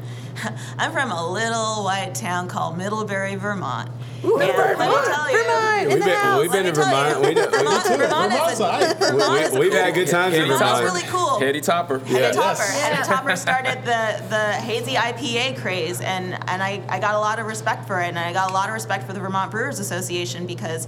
[0.78, 3.90] I'm from a little white town called Middlebury, Vermont.
[4.24, 6.42] and let me tell you, Vermont, in We've the been, house.
[6.42, 7.22] we've been Let to Vermont.
[7.22, 8.98] We, know- Vermont, Vermont Vermont's is a, alright.
[8.98, 10.96] Vermont is a we, we've cool- had good times in Heady Vermont's Vermont.
[10.96, 11.40] really cool.
[11.40, 12.00] Heady Topper.
[12.00, 12.32] Heady Yeah.
[12.32, 12.64] Topper.
[12.64, 12.82] Yes.
[12.82, 17.40] Heady Topper started the the hazy IPA craze, and and I, I got a lot
[17.40, 19.80] of respect for it, and I got a lot of respect for the Vermont Brewers
[19.80, 20.88] Association because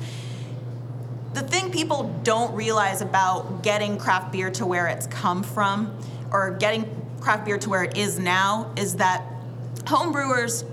[1.33, 5.95] the thing people don't realize about getting craft beer to where it's come from,
[6.31, 6.85] or getting
[7.21, 9.23] craft beer to where it is now, is that
[9.87, 10.63] home brewers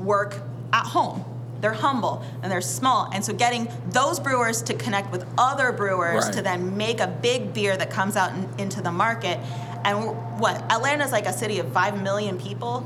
[0.00, 0.40] work
[0.72, 1.24] at home.
[1.60, 3.08] They're humble and they're small.
[3.14, 6.34] And so getting those brewers to connect with other brewers Right.
[6.34, 9.38] to then make a big beer that comes out in, into the market.
[9.84, 10.56] And we're- what?
[10.70, 12.84] Atlanta's like a city of 5 million people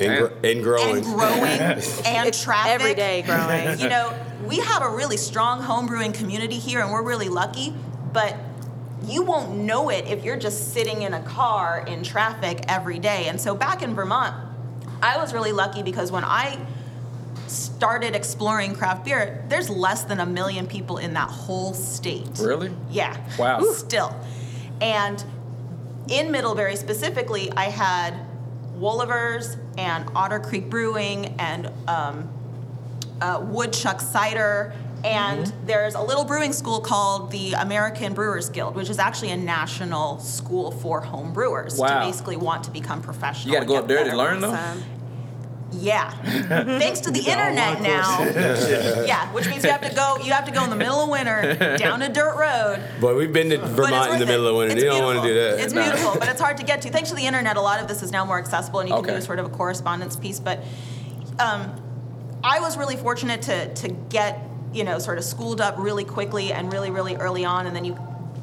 [0.00, 0.96] And, gr- and growing.
[0.96, 1.44] and growing
[2.06, 2.72] and traffic.
[2.72, 3.78] Every day growing.
[3.78, 4.12] You know,
[4.52, 7.72] we have a really strong homebrewing community here and we're really lucky,
[8.12, 8.36] but
[9.02, 13.28] you won't know it if you're just sitting in a car in traffic every day.
[13.28, 14.34] And so back in Vermont,
[15.00, 16.58] I was really lucky because when I
[17.46, 22.38] started exploring craft beer, there's less than a million people in that whole state.
[22.38, 22.74] Really?
[22.90, 23.16] Yeah.
[23.38, 23.62] Wow.
[23.62, 24.14] Still.
[24.82, 25.24] And
[26.10, 28.14] in Middlebury specifically, I had
[28.76, 32.28] Wolaver's and Otter Creek Brewing and um,
[33.22, 34.72] uh, Woodchuck Cider.
[35.04, 35.66] And Mm-hmm.
[35.66, 40.20] there's a little brewing school called the American Brewers Guild, which is actually a national
[40.20, 41.88] school for home brewers Wow.
[42.00, 43.48] to basically want to become professional.
[43.52, 44.52] You got to go up there to learn though.
[44.52, 44.84] Awesome.
[45.72, 46.10] Yeah.
[46.78, 48.22] Thanks to the the internet now.
[49.06, 51.08] yeah, which means you have to go you have to go in the middle of
[51.08, 52.80] winter down a dirt road.
[53.00, 54.74] But we've been to Vermont in worth the middle of winter.
[54.74, 55.58] It's You don't want to do that.
[55.58, 55.82] It's Nah.
[55.82, 56.90] beautiful, but it's hard to get to.
[56.90, 59.04] Thanks to the internet, a lot of this is now more accessible and you can
[59.06, 59.14] Okay.
[59.16, 60.38] do sort of a correspondence piece.
[60.38, 60.60] But
[61.40, 61.72] um,
[62.44, 64.40] I was really fortunate to to get,
[64.72, 67.84] you know, sort of schooled up really quickly and really, really early on and then
[67.84, 67.98] you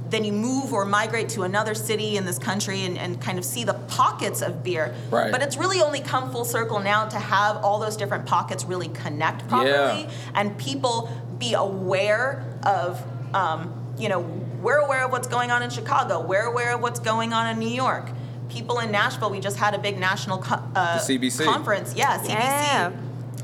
[0.09, 3.45] then you move or migrate to another city in this country and, and kind of
[3.45, 4.95] see the pockets of beer.
[5.11, 5.31] Right.
[5.31, 8.87] But it's really only come full circle now to have all those different pockets really
[8.87, 9.69] connect properly
[10.05, 10.09] Yeah.
[10.33, 12.99] and people be aware of,
[13.35, 14.21] um, you know,
[14.63, 16.19] we're aware of what's going on in Chicago.
[16.25, 18.09] We're aware of what's going on in New York.
[18.49, 21.45] People in Nashville, we just had a big national co- uh, CBC.
[21.45, 21.93] conference.
[21.95, 22.29] Yeah, CBC.
[22.29, 22.91] Yeah.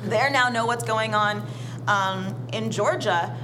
[0.10, 1.46] They now know what's going on
[1.88, 3.36] um, in Georgia.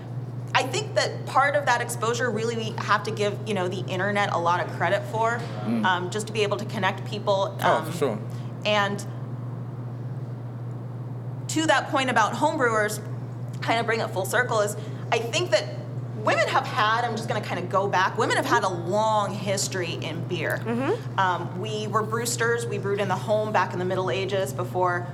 [0.54, 3.82] I think that part of that exposure really we have to give you know the
[3.88, 5.40] internet a lot of credit for,
[5.86, 7.58] um, just to be able to connect people.
[7.62, 8.20] Oh, Um, for sure.
[8.66, 9.06] and
[11.50, 13.02] to that point about homebrewers,
[13.62, 14.76] kind of bring it full circle is
[15.12, 15.66] I think that
[16.18, 18.70] women have had, I'm just going to kind of go back, women have had a
[18.70, 20.62] long history in beer.
[21.18, 25.08] Um, we were brewsters, we brewed in the home back in the Middle Ages before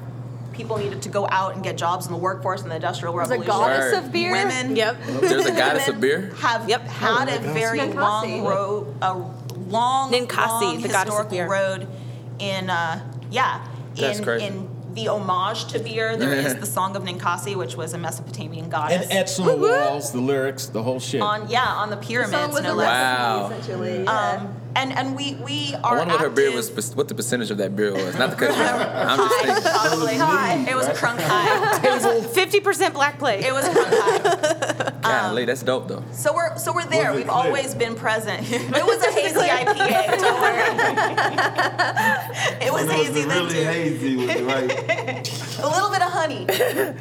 [0.58, 3.30] people needed to go out and get jobs in the workforce in the Industrial There's
[3.30, 3.60] a Revolution.
[3.60, 4.04] goddess Word.
[4.06, 4.32] of beer.
[4.34, 4.98] Women, Yep.
[5.22, 6.34] There's a goddess of beer.
[6.40, 6.82] Have Yep.
[6.88, 7.54] had Oh, a Ninkasi.
[7.54, 7.96] very Ninkasi.
[7.96, 9.14] long road, a
[9.70, 11.48] long, Ninkasi, long the goddess of historical beer.
[11.48, 11.88] road
[12.40, 13.60] in, uh, yeah,
[13.96, 14.46] That's in crazy.
[14.48, 16.18] in the homage to beer.
[16.18, 19.04] There is the Song of Ninkasi, which was a Mesopotamian goddess.
[19.04, 21.22] And etched on the walls, the lyrics, the whole shit.
[21.22, 22.32] on yeah, on the The pyramids.
[22.34, 22.88] song was no less.
[22.88, 23.50] Wow.
[23.52, 24.04] essentially.
[24.04, 24.12] Yeah.
[24.42, 25.96] Um, and and we we are.
[25.96, 26.70] I wonder what her beer was.
[26.96, 28.16] What the percentage of that beer was?
[28.18, 28.52] Not the cut.
[28.58, 29.72] I'm just High, thinking.
[29.72, 30.16] probably.
[30.72, 32.22] It was crunk high.
[32.34, 33.44] Fifty percent black plate.
[33.44, 34.94] It was crunk high.
[35.28, 36.04] Golly, that's dope though.
[36.12, 37.14] So we're so we're there.
[37.14, 37.32] We've clear?
[37.48, 38.46] always been present.
[38.52, 40.20] it was a hazy IPA.
[40.20, 40.68] Don't worry.
[42.62, 43.64] it was It hazy then really too.
[43.64, 45.60] hazy with the right.
[45.60, 46.46] A little bit of honey.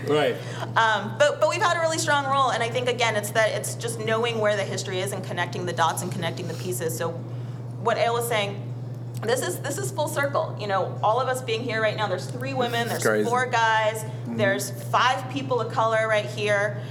[0.08, 0.36] right.
[0.76, 3.50] Um, but but we've had a really strong role, and I think again, it's that
[3.52, 6.96] it's just knowing where the history is and connecting the dots and connecting the pieces.
[6.96, 7.18] So,
[7.86, 8.62] what Ale was saying,
[9.22, 10.56] this is this is full circle.
[10.60, 12.06] You know, all of us being here right now.
[12.06, 12.88] There's three women.
[12.88, 13.28] There's crazy.
[13.28, 14.02] four guys.
[14.02, 14.36] Mm-hmm.
[14.36, 16.82] There's five people of color right here.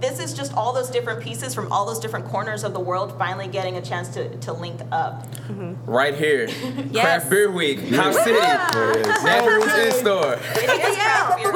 [0.00, 3.16] This is just all those different pieces from all those different corners of the world
[3.16, 5.26] finally getting a chance to, to link up.
[5.48, 5.90] Mm-hmm.
[5.90, 6.48] Right here,
[6.90, 7.02] Yes.
[7.02, 10.34] Craft Beer Week, Hop City, Nappy Roots in store.
[10.34, 11.52] It is craft beer.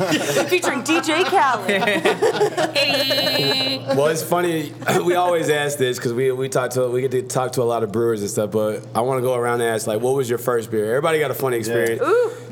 [0.48, 1.66] Featuring DJ Khaled.
[3.96, 4.72] Well, it's funny.
[5.04, 7.64] We always ask this because we we talk to we get to talk to a
[7.64, 8.50] lot of brewers and stuff.
[8.50, 10.86] But I want to go around and ask like, what was your first beer?
[10.90, 12.00] Everybody got a funny experience.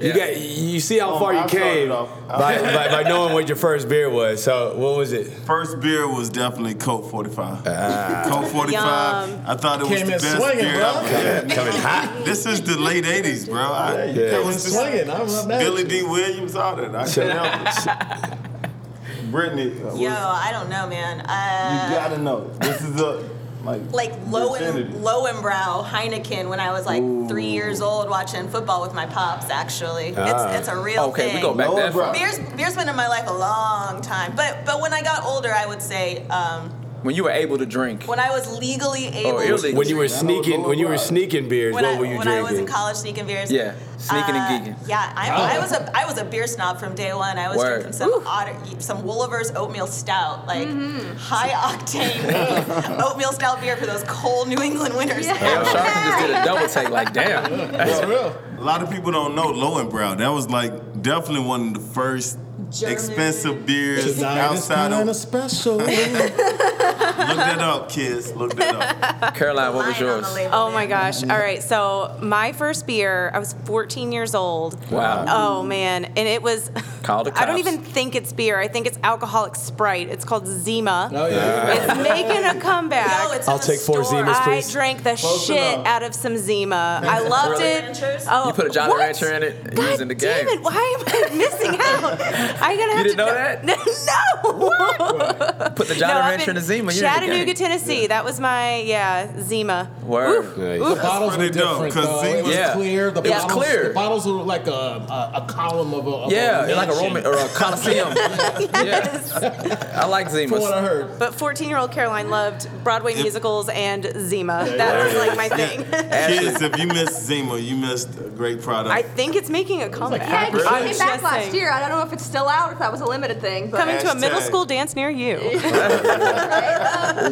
[0.00, 3.48] You got you see how Oh, far you I came by, by, by knowing what
[3.48, 4.42] your first beer was.
[4.42, 5.24] So what was it?
[5.26, 7.62] First beer was definitely Colt 45.
[7.66, 8.24] Ah.
[8.28, 9.28] Colt 45.
[9.30, 9.42] Yum.
[9.46, 11.00] I thought it was Came the best swinging, beer bro.
[11.04, 11.48] ever.
[11.54, 12.22] Coming hot.
[12.24, 13.60] This is the late 80s, bro.
[13.60, 14.12] I, Yeah.
[14.12, 15.10] that Came was in just swinging.
[15.10, 16.94] I'm not mad Billy Dee Williams, all that.
[16.94, 18.38] I can't help it.
[19.30, 20.12] Brittany, uh, Yo, was-
[20.46, 21.18] I don't know, man.
[21.18, 22.48] you Uh, gotta know.
[22.60, 23.28] This is a
[23.70, 24.82] like like low virginity.
[24.92, 28.94] and low and brow Heineken when I was like three years old watching football with
[28.94, 29.50] my pops.
[29.50, 30.26] Actually, Ah.
[30.52, 31.34] it's it's a real Okay, thing.
[31.36, 32.12] we go back Lower that far.
[32.12, 35.52] Beer's beer's been in my life a long time, but but when I got older,
[35.54, 38.04] I would say um, When you were able to drink.
[38.04, 39.38] when I was legally able.
[39.38, 39.78] Oh, to illegal.
[39.78, 42.28] When you were sneaking, when you were sneaking beers, when what I, were you drinking?
[42.32, 43.50] when I was in college sneaking beers.
[43.52, 44.88] Yeah, sneaking and geeking.
[44.88, 47.38] Yeah, I, I was a I was a beer snob from day one.
[47.38, 47.68] I was Word.
[47.82, 51.16] drinking some otter, some Wolaver's oatmeal stout, like Mm-hmm.
[51.16, 55.26] high octane oatmeal stout beer for those cold New England winters.
[55.26, 55.34] Yeah.
[55.34, 56.90] Ale Sharpton just did a double take.
[56.90, 57.72] Like, damn.
[57.72, 58.36] That's real.
[58.58, 60.18] A lot of people don't know Low and Lowenbrau.
[60.18, 62.38] That was like definitely one of the first
[62.70, 62.92] German.
[62.94, 65.08] expensive beers Tonight outside kind of.
[65.08, 65.76] of special.
[65.78, 68.34] Look that up, kids.
[68.34, 69.34] Look that up.
[69.34, 70.34] Caroline, what was yours?
[70.34, 71.22] label, Oh my gosh.
[71.22, 71.62] All right.
[71.62, 74.90] So, my first beer, I was 14 years old.
[74.90, 75.24] Wow.
[75.28, 76.04] Oh, man.
[76.06, 76.70] And it was.
[77.02, 78.58] Call the I don't even think it's beer.
[78.58, 80.08] I think it's alcoholic Sprite.
[80.08, 81.10] It's called Zima.
[81.12, 81.36] Oh yeah.
[81.36, 83.06] Uh, it's making a comeback.
[83.28, 84.22] No, it's I'll in the take four store.
[84.24, 84.34] Zimas,
[84.68, 85.86] I drank the Close shit enough.
[85.86, 87.00] out of some Zima.
[87.04, 87.64] I loved Really?
[87.64, 87.82] it.
[87.84, 88.26] Ranchers?
[88.30, 89.00] Oh, You put a Johnny what?
[89.00, 90.58] Rancher in it, and you God was in the damn game.
[90.58, 90.62] it!
[90.62, 92.57] Why am I missing out?
[92.60, 93.64] I gotta have didn't to know try- that?
[95.64, 95.70] no.
[95.74, 96.92] Put the Jolly no, Rancher in the Zima.
[96.92, 97.54] You're in Chattanooga, game.
[97.54, 98.06] Tennessee.
[98.06, 99.90] That was my yeah Zima.
[100.02, 100.44] Word.
[100.44, 100.56] Oof.
[100.58, 100.78] Nice.
[100.80, 102.22] The bottles were pretty dope, though.
[102.22, 102.72] Zima- It was Yeah.
[102.72, 103.10] clear.
[103.10, 103.88] The It was clear.
[103.88, 106.92] The bottles were like a, a, a column of a of Yeah, a like a
[106.92, 108.08] Roman or a Coliseum.
[108.88, 109.92] Yeah.
[109.94, 110.52] I like Zima.
[110.52, 110.88] From what I Zimas.
[110.88, 111.18] heard.
[111.18, 114.64] But 14-year-old Caroline loved Broadway If- musicals and Zima.
[114.76, 115.84] That was like my thing.
[115.84, 118.94] Kids, if you missed Zima, you missed a great product.
[118.94, 120.20] I think it's making a comeback.
[120.28, 120.52] Yeah, it
[120.88, 121.70] came back last year.
[121.70, 123.70] I don't know if it's still out or if that was a limited thing.
[123.70, 124.46] But Coming to a middle Hashtag.
[124.46, 125.38] school dance near you.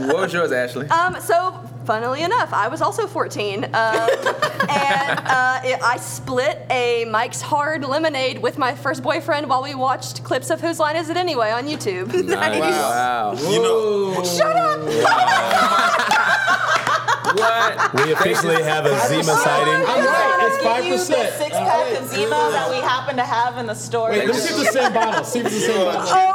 [0.07, 0.89] What was yours, Ashley?
[0.89, 3.65] Um, so, funnily enough, I was also 14.
[3.65, 9.63] Um, and uh, it, I split a Mike's Hard lemonade with my first boyfriend while
[9.63, 12.13] we watched clips of Whose Line Is It Anyway on YouTube.
[12.27, 12.61] Nice.
[12.61, 13.35] Wow.
[13.35, 14.81] you know, Shut up!
[17.37, 17.93] What?
[17.95, 19.85] We officially have a Zima sighting.
[19.87, 20.39] I'm right.
[20.47, 21.35] It's Give five you the percent.
[21.35, 24.11] six pack of Zima that we happen to have in the store.
[24.11, 25.23] Wait, let's see if the same bottle.
[25.25, 26.03] See if it's the same bottle.
[26.09, 26.33] Oh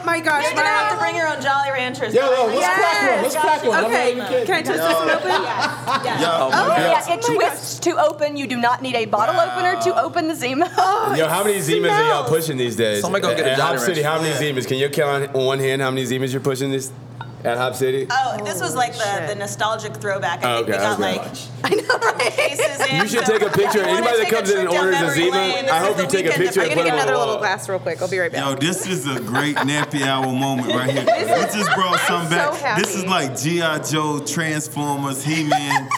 [0.00, 0.44] Oh my gosh.
[0.44, 2.14] You're gonna have to bring your own Jolly Ranchers.
[2.14, 2.78] Yo, yo, let's Yes.
[2.78, 3.22] crack one.
[3.22, 3.78] Let's crack one.
[3.78, 5.28] I'm Okay, can I twist this one open?
[5.28, 6.02] Yeah.
[6.04, 6.20] yeah.
[6.20, 8.36] yeah, Oh my Oh, yeah, it oh twists to open.
[8.36, 9.52] You do not need a bottle Wow.
[9.52, 10.70] opener to open the Zima.
[10.78, 13.02] Oh, yo, how many Zimas are y'all pushing these days?
[13.02, 14.08] Somebody go get a Jolly Hop City, Rancher.
[14.08, 14.66] how many Zimas?
[14.66, 16.90] Can you count on one hand how many Zimas you're pushing this
[17.44, 18.06] at Hop City?
[18.10, 20.44] Oh, this was like the, the nostalgic throwback.
[20.44, 21.18] I think Okay, we got okay.
[21.18, 22.32] like I know, right?
[22.32, 22.96] cases in.
[23.02, 23.78] You should so take a picture.
[23.80, 25.36] if wanna Anybody that take a comes in and trip down orders a memory Zima,
[25.36, 26.84] lane, this I is hope the you take a weekend picture I'm and gonna put
[26.84, 27.38] get another on the little wall.
[27.40, 28.02] glass real quick.
[28.02, 28.44] I'll be right back.
[28.44, 31.04] Yo, this is a great nappy hour moment right here.
[31.04, 32.54] We just brought some so back.
[32.60, 32.82] happy.
[32.82, 33.78] This is like G.I.
[33.80, 35.88] Joe, Transformers, He-Man,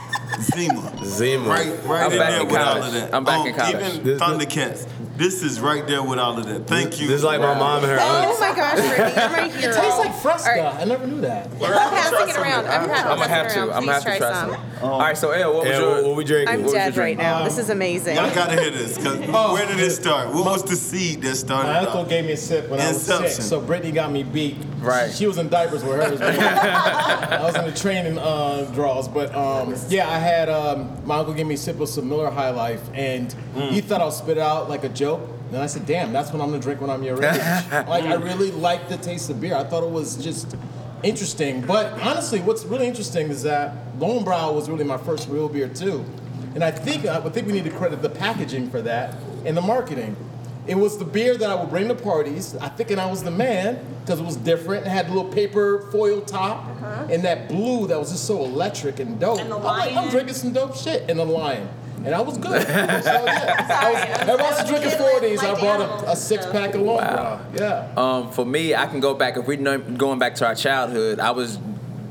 [0.40, 1.04] Zima.
[1.04, 1.48] Zima.
[1.48, 2.86] Right, right I'm in back there in with all college.
[2.86, 3.14] of that.
[3.14, 3.74] I'm back Um, in college.
[3.74, 4.86] Even This- Thundercats.
[5.22, 6.66] This is right there with all of that.
[6.66, 7.06] Thank you.
[7.06, 8.40] This is like my mom and her Oh aunt.
[8.40, 9.72] my gosh, Brittany, you're my hero.
[9.72, 10.50] It tastes like Fresca.
[10.50, 10.80] All right.
[10.80, 11.46] I never knew that.
[11.46, 12.66] I'm passing it around.
[12.66, 13.58] I'm, pa- I'm gonna have to.
[13.60, 13.70] around.
[13.70, 14.50] I'm gonna have Please to try some.
[14.80, 14.90] some.
[14.90, 15.90] All right, so El, what was Yeah, your?
[15.94, 16.48] what, what we drinking?
[16.52, 17.18] I'm was dead your right drink?
[17.20, 17.44] now.
[17.44, 18.16] This is amazing.
[18.16, 18.96] Y'all gotta hear this.
[18.98, 19.52] Cause Oh.
[19.52, 20.34] where did it start?
[20.34, 22.08] What was the seed that started My it uncle off?
[22.08, 23.30] gave me a sip when I was Inception.
[23.30, 24.56] six, so Brittany got me beat.
[24.80, 25.12] Right.
[25.12, 26.18] She was in diapers with hers.
[26.18, 31.18] but I was in the training uh, draws, but um, yeah, I had um, my
[31.18, 34.38] uncle gave me a sip of some Miller High Life, and he thought I'll spit
[34.38, 35.11] it out like a joke.
[35.48, 37.22] And I said, "Damn, that's what I'm gonna drink when I'm your age."
[37.72, 39.54] like I really liked the taste of beer.
[39.54, 40.56] I thought it was just
[41.02, 41.60] interesting.
[41.62, 46.04] But honestly, what's really interesting is that Lowenbrau was really my first real beer too,
[46.54, 49.56] and I think I would think we need to credit the packaging for that and
[49.56, 50.16] the marketing.
[50.66, 52.56] It was the beer that I would bring to parties.
[52.56, 54.86] I think, and I was the man because it was different.
[54.86, 57.08] It had a little paper foil top uh-huh.
[57.10, 59.40] and that blue that was just so electric and dope.
[59.40, 61.68] And the I'm like, I'm drinking some dope shit in the lion,
[62.04, 62.62] and I was good.
[62.62, 63.66] so, yeah.
[63.68, 65.38] I was, everybody was drinking 40s.
[65.38, 66.52] I brought a, a six stuff.
[66.54, 67.58] pack of Lowenbrau.
[67.58, 67.92] Yeah.
[67.96, 69.36] Um, for me, I can go back.
[69.36, 71.58] If we're going back to our childhood, I was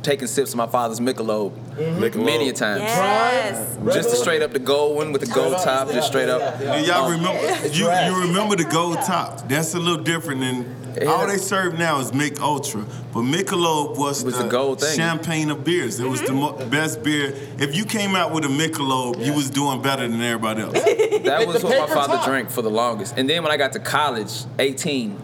[0.03, 2.25] taking sips of my father's Michelob Michelob.
[2.25, 2.81] many a times.
[2.81, 3.77] Yes.
[3.93, 6.61] Just the straight up the gold one with the gold top, just straight yeah, up.
[6.61, 6.79] yeah.
[6.79, 7.67] Do y'all remember?
[7.67, 9.47] You, you remember the gold top?
[9.47, 14.23] That's a little different than all they serve now is Mich Ultra, but Michelob was,
[14.23, 14.95] Was the, the gold thing.
[14.95, 15.99] champagne of beers.
[15.99, 17.33] It was the mo- best beer.
[17.59, 20.73] If you came out with a Michelob, you was doing better than everybody else.
[21.21, 22.25] That was what my father top.
[22.25, 23.13] drank for the longest.
[23.15, 25.17] And then when I got to college, 18,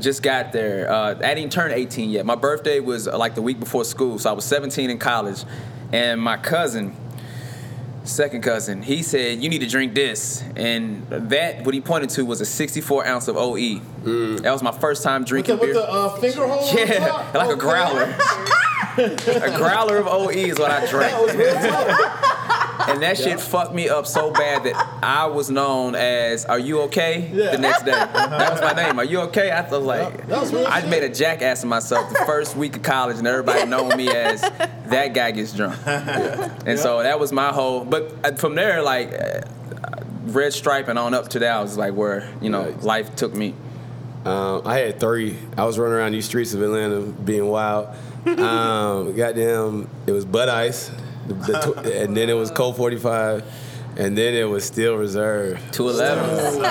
[0.00, 0.90] just got there.
[0.90, 2.26] Uh, I didn't turn 18 yet.
[2.26, 5.44] My birthday was uh, like the week before school, so I was 17 in college.
[5.92, 6.96] And my cousin,
[8.04, 10.42] Second cousin, he said, You need to drink this.
[10.56, 13.78] And that, what he pointed to, was a 64 ounce of OE.
[14.40, 15.82] That was my first time With drinking the, with beer.
[15.82, 17.34] the uh, finger hole yeah, top?
[17.34, 18.02] like a growler.
[18.98, 21.12] a growler of OE is what I drank.
[21.12, 22.81] That was real tough.
[22.92, 26.82] And that shit fucked me up so bad that I was known as "Are you
[26.82, 27.52] okay?" Yeah.
[27.52, 27.92] the next day.
[27.92, 28.98] That was my name.
[28.98, 29.50] Are you okay?
[29.50, 30.90] I was like, That I shit.
[30.90, 34.40] made a jackass of myself the first week of college, and everybody known me as
[34.40, 35.76] that guy gets drunk.
[36.66, 37.84] And so that was my whole.
[37.84, 39.40] But uh, from there, like uh,
[40.26, 42.82] red stripe and on up to that was like where you know Right.
[42.82, 43.54] life took me.
[44.24, 45.36] Um, I had three.
[45.56, 47.88] I was running around these streets of Atlanta being wild.
[48.24, 50.92] Um, goddamn, it was Bud Ice,
[51.26, 51.52] the, the
[51.82, 53.44] tw- and then it was Colt 45,
[53.96, 55.60] and then it was Steel Reserve.
[55.72, 56.64] Two eleven.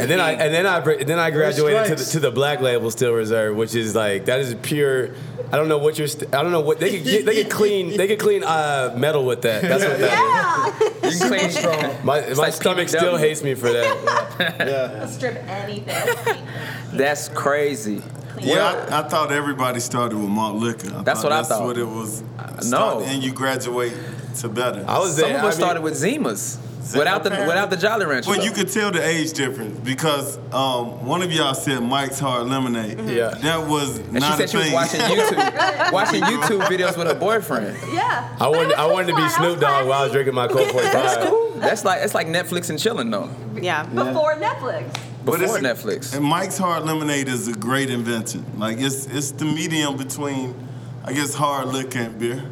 [0.00, 2.12] And then I and then I br- then I graduated to the, strikes.
[2.12, 5.10] to the black label Steel Reserve, which is like that is pure.
[5.52, 6.08] I don't know what you're.
[6.08, 8.94] St- I don't know what they could get, they could clean they could clean uh,
[8.96, 9.62] metal with that.
[9.62, 11.10] That's what that Yeah.
[11.10, 12.04] You can clean strong.
[12.04, 12.98] My, my like stomach PBW.
[12.98, 13.96] still hates me for that.
[14.58, 15.06] Yeah.
[15.06, 16.44] Strip anything.
[16.92, 18.02] That's crazy.
[18.40, 20.92] Yeah, I, I thought everybody started with malt liquor.
[20.92, 21.64] I That's thought what I that's thought.
[21.66, 22.22] what it was.
[22.68, 23.00] no.
[23.00, 23.92] And you graduate
[24.40, 24.84] to better.
[24.86, 25.38] I was Some there.
[25.38, 26.58] of us I mean, started with Zimas
[26.96, 27.46] without the apparently.
[27.48, 28.28] without the Jolly Rancher.
[28.30, 32.46] Well, you could tell the age difference because um, one of y'all said Mike's Hard
[32.46, 32.98] Lemonade.
[33.08, 33.30] Yeah.
[33.30, 37.06] That was and she not said a she was watching YouTube, watching YouTube videos with
[37.06, 37.76] her boyfriend.
[37.92, 38.36] Yeah.
[38.40, 40.70] I wanted I wanted to be That Snoop Dogg while I was drinking my Colt
[40.72, 41.60] 45.
[41.60, 43.30] That's like it's like Netflix and chilling though.
[43.60, 43.86] Yeah.
[43.86, 44.92] Before Netflix.
[45.24, 46.14] But Before it's- Netflix.
[46.14, 48.44] And Mike's Hard Lemonade is a great invention.
[48.58, 50.54] Like it's it's the medium between,
[51.02, 52.44] I guess, hard liquor and beer.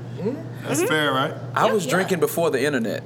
[0.63, 0.89] That's mm-hmm.
[0.89, 1.35] fair, right?
[1.55, 3.03] I was drinking before the internet.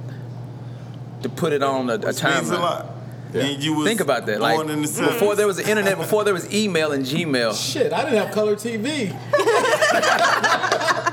[1.23, 2.61] To put it on a, a Which means a timeline.
[2.61, 2.87] lot.
[3.35, 4.41] And you was Think about that.
[4.41, 7.73] Like in the before there was the internet, before there was email and Gmail.
[7.73, 9.11] Shit, I didn't have color TV.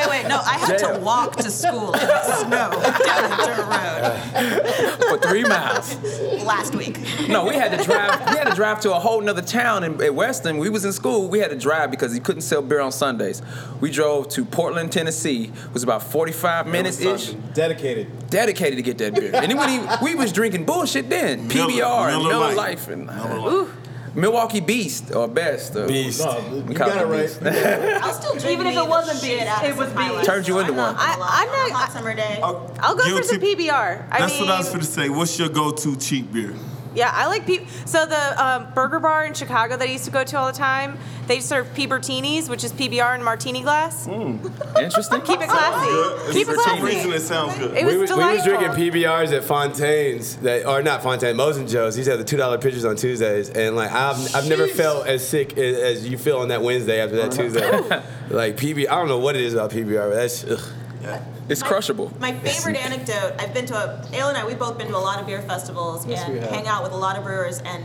[0.00, 2.48] Wait, wait, no, I had to walk to school in the snow
[3.04, 5.96] down the Dirt for three miles.
[6.44, 6.98] Last week.
[7.28, 8.20] No, we had to drive.
[8.30, 10.58] We had to drive to a whole nother town in, in Weston.
[10.58, 11.28] We was in school.
[11.28, 13.42] We had to drive because he couldn't sell beer on Sundays.
[13.80, 15.44] We drove to Portland, Tennessee.
[15.44, 17.32] It was about 45 minutes ish.
[17.54, 18.28] Dedicated.
[18.30, 19.30] Dedicated to get that beer.
[19.34, 21.48] And then when he, we was drinking bullshit then.
[21.48, 22.56] Miller- PBR and Miller Miller Lite.
[22.56, 23.72] Life and Miller uh, Ooh.
[24.14, 25.76] Milwaukee Beast or Best.
[25.76, 26.20] Or, Beast.
[26.24, 26.38] No,
[26.68, 27.20] you got it it right.
[27.22, 27.42] beast.
[28.04, 30.22] I'll still drink Even if it wasn't shit beef, out of it was some High
[30.24, 30.94] Turned you into one.
[30.96, 32.40] I- I'm not- On a hot summer day.
[32.42, 34.06] Oh, I'll go for guilty- some PBR.
[34.10, 35.08] I That's mean, what I was going to say.
[35.08, 36.54] What's your go-to cheap beer?
[36.94, 37.66] Yeah, I like P.
[37.84, 40.56] So the um, burger bar in Chicago that I used to go to all the
[40.58, 41.86] time, they serve P.
[41.86, 44.06] Bertinis, which is PBR in a martini glass.
[44.08, 45.20] Interesting.
[45.22, 45.86] Keep it classy.
[45.86, 46.32] Good.
[46.32, 46.96] Keep it For some classy.
[46.96, 47.76] reason, it sounds good.
[47.76, 51.56] It was we, was, we was drinking PBRs at Fontaine's, that, or not Fontaine, Moe's
[51.56, 51.94] and Joe's.
[51.94, 55.26] These have the two dollar pitchers on Tuesdays, and like I've, I've never felt as
[55.26, 57.70] sick as, as you feel on that Wednesday after that Tuesday.
[58.30, 61.22] like PB, I don't know what it is about PBR, but that's ugh.
[61.48, 62.12] It's crushable.
[62.20, 64.98] My favorite anecdote, I've been to a, Ale and I, we've both been to a
[64.98, 67.60] lot of beer festivals Yes, and hang out with a lot of brewers.
[67.60, 67.84] And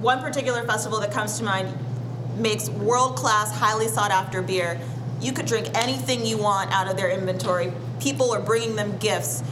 [0.00, 1.68] one particular festival that comes to mind
[2.36, 4.78] makes world class, highly sought after beer.
[5.20, 7.72] You could drink anything you want out of their inventory.
[8.00, 9.42] People are bringing them gifts.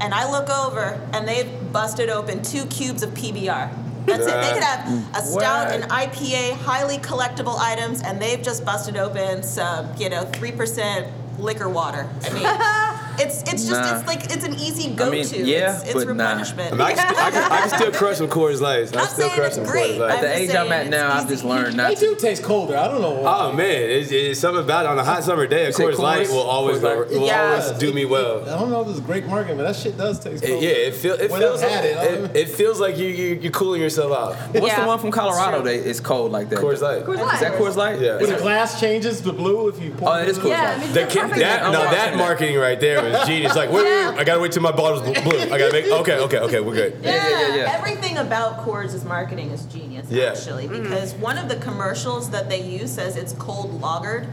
[0.00, 3.70] And I look over and they've busted open two cubes of PBR.
[4.06, 4.40] That's it.
[4.40, 9.42] They could have a stout, and IPA, highly collectible items, and they've just busted open
[9.42, 11.08] some, you know, three percent
[11.38, 12.08] liquor water.
[12.24, 12.42] I mean,
[13.20, 13.98] it's it's just Nah.
[13.98, 15.10] it's like it's an easy go-to.
[15.10, 16.30] mean, yeah, it's, it's but nah.
[16.30, 16.72] replenishment.
[16.72, 18.92] I, mean, I, can, still- I, can, I can still crush some Coors Lights.
[18.92, 19.90] I Not still saying crush it's some great.
[19.92, 20.14] Coors Lights.
[20.16, 22.00] At the age I'm at now, it's I've just learned They not to.
[22.00, 22.76] do taste colder.
[22.76, 23.38] I don't know why.
[23.48, 24.88] Oh man, it's, it's something about it.
[24.90, 25.66] on a hot summer day.
[25.66, 27.50] A say Coors Light will always go, will Yeah.
[27.60, 28.42] always do me well.
[28.42, 30.94] I don't know if it's great marketing, but that shit does taste It- yeah, it,
[30.94, 33.52] feel, it When feels I've like, had it, it, it feels like you you you're
[33.52, 34.54] cooling yourself off.
[34.54, 35.82] What's Yeah, the one from Colorado that's true.
[35.82, 36.58] that is cold like that?
[36.58, 37.04] Coors Light.
[37.04, 38.00] Coors Is that Coors Light?
[38.00, 38.18] Yeah.
[38.20, 40.42] When the glass changes to blue if you pour Oh, it is it.
[40.42, 40.76] Coors Yeah, Light.
[40.78, 41.38] I mean, The, it's ki- perfect.
[41.40, 42.16] that, no, that that.
[42.16, 43.54] marketing right there was genius.
[43.56, 45.38] Like, wait, wait, wait, I gotta wait till my bottle's bl- blue.
[45.38, 45.86] I gotta make.
[45.86, 46.98] Okay, okay, okay, we're good.
[47.02, 47.78] Yeah, yeah, yeah, yeah.
[47.78, 50.26] Everything about Coors' marketing is genius, Yeah.
[50.30, 50.82] actually, mm.
[50.82, 54.28] because one of the commercials that they use says it's cold lagered.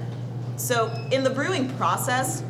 [0.57, 2.43] So in the brewing process,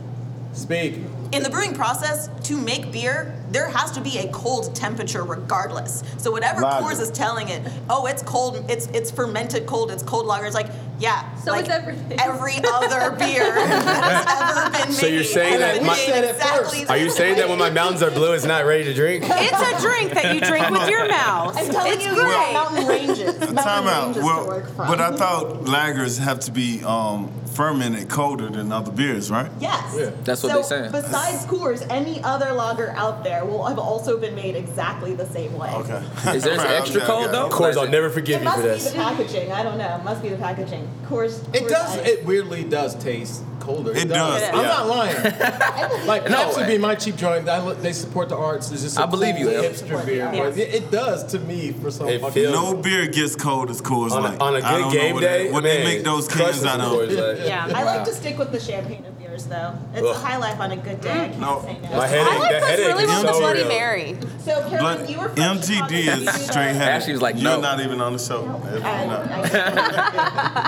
[0.53, 0.99] Speak.
[1.33, 6.03] In the brewing process, to make beer, there has to be a cold temperature regardless.
[6.17, 6.85] So whatever Lager.
[6.85, 10.45] Coors is telling it, oh, it's cold, it's it's fermented cold, it's cold lager.
[10.45, 10.69] It's like,
[10.99, 12.19] yeah, So like is everything.
[12.19, 14.95] Every other beer that has ever been made.
[14.95, 16.91] So you're saying that been my- said it exactly first.
[16.91, 19.23] Are you saying that when my mountains are blue, it's not ready to drink?
[19.45, 21.57] It's a drink that you drink with your mouth.
[21.57, 22.53] I'm telling it's you, great.
[22.53, 23.37] mountain ranges.
[23.39, 24.05] Time mountain out.
[24.05, 24.87] ranges Well, to work from.
[24.87, 29.51] but I thought lagers have to be um, fermented colder than other beers, right?
[29.59, 29.95] Yes.
[29.97, 30.11] Yeah.
[30.23, 30.91] That's what so they're saying.
[30.91, 35.25] That's besides Coors, any other lager out there will have also been made exactly the
[35.25, 35.69] same way.
[35.73, 36.03] Okay.
[36.35, 37.31] Is there Okay, extra okay, cold okay.
[37.31, 37.45] though?
[37.47, 38.91] Of course, I'll never forgive It you for must be this.
[38.91, 39.51] the packaging.
[39.51, 39.95] I don't know.
[39.97, 40.87] It must be the packaging.
[41.07, 41.43] Coors.
[41.55, 41.97] It does.
[41.97, 42.07] Ice.
[42.07, 43.91] It weirdly does taste colder.
[43.95, 44.61] It does, I'm yeah.
[44.63, 45.15] not lying.
[46.05, 47.47] like No, Pepsi be my cheap joint.
[47.47, 48.69] I, they support the arts.
[48.71, 50.29] It's just a I believe cool you, hipster beer.
[50.33, 50.43] Yeah.
[50.49, 53.69] But it, it does to me for some It fucking feels- No beer gets cold
[53.69, 54.37] as Coors On Light.
[54.37, 56.81] a, on a good game what day, They, what man, they make those cans some
[56.81, 57.09] out of.
[57.11, 57.71] Yeah.
[57.73, 59.05] I like to stick with the champagne
[59.35, 59.73] of though.
[59.93, 60.15] It's Ugh.
[60.15, 61.11] a high life on a good day.
[61.11, 61.61] I can't No.
[61.63, 61.97] say no.
[61.97, 63.67] My headache, I like the those headache really is well with so Bloody real.
[63.69, 64.17] Mary.
[64.43, 66.91] So, Carolyn, But you were from MTD Did you do is straight heavy.
[66.91, 68.61] Ashley was like, You're not even on the show.
[68.73, 69.13] If I- you're.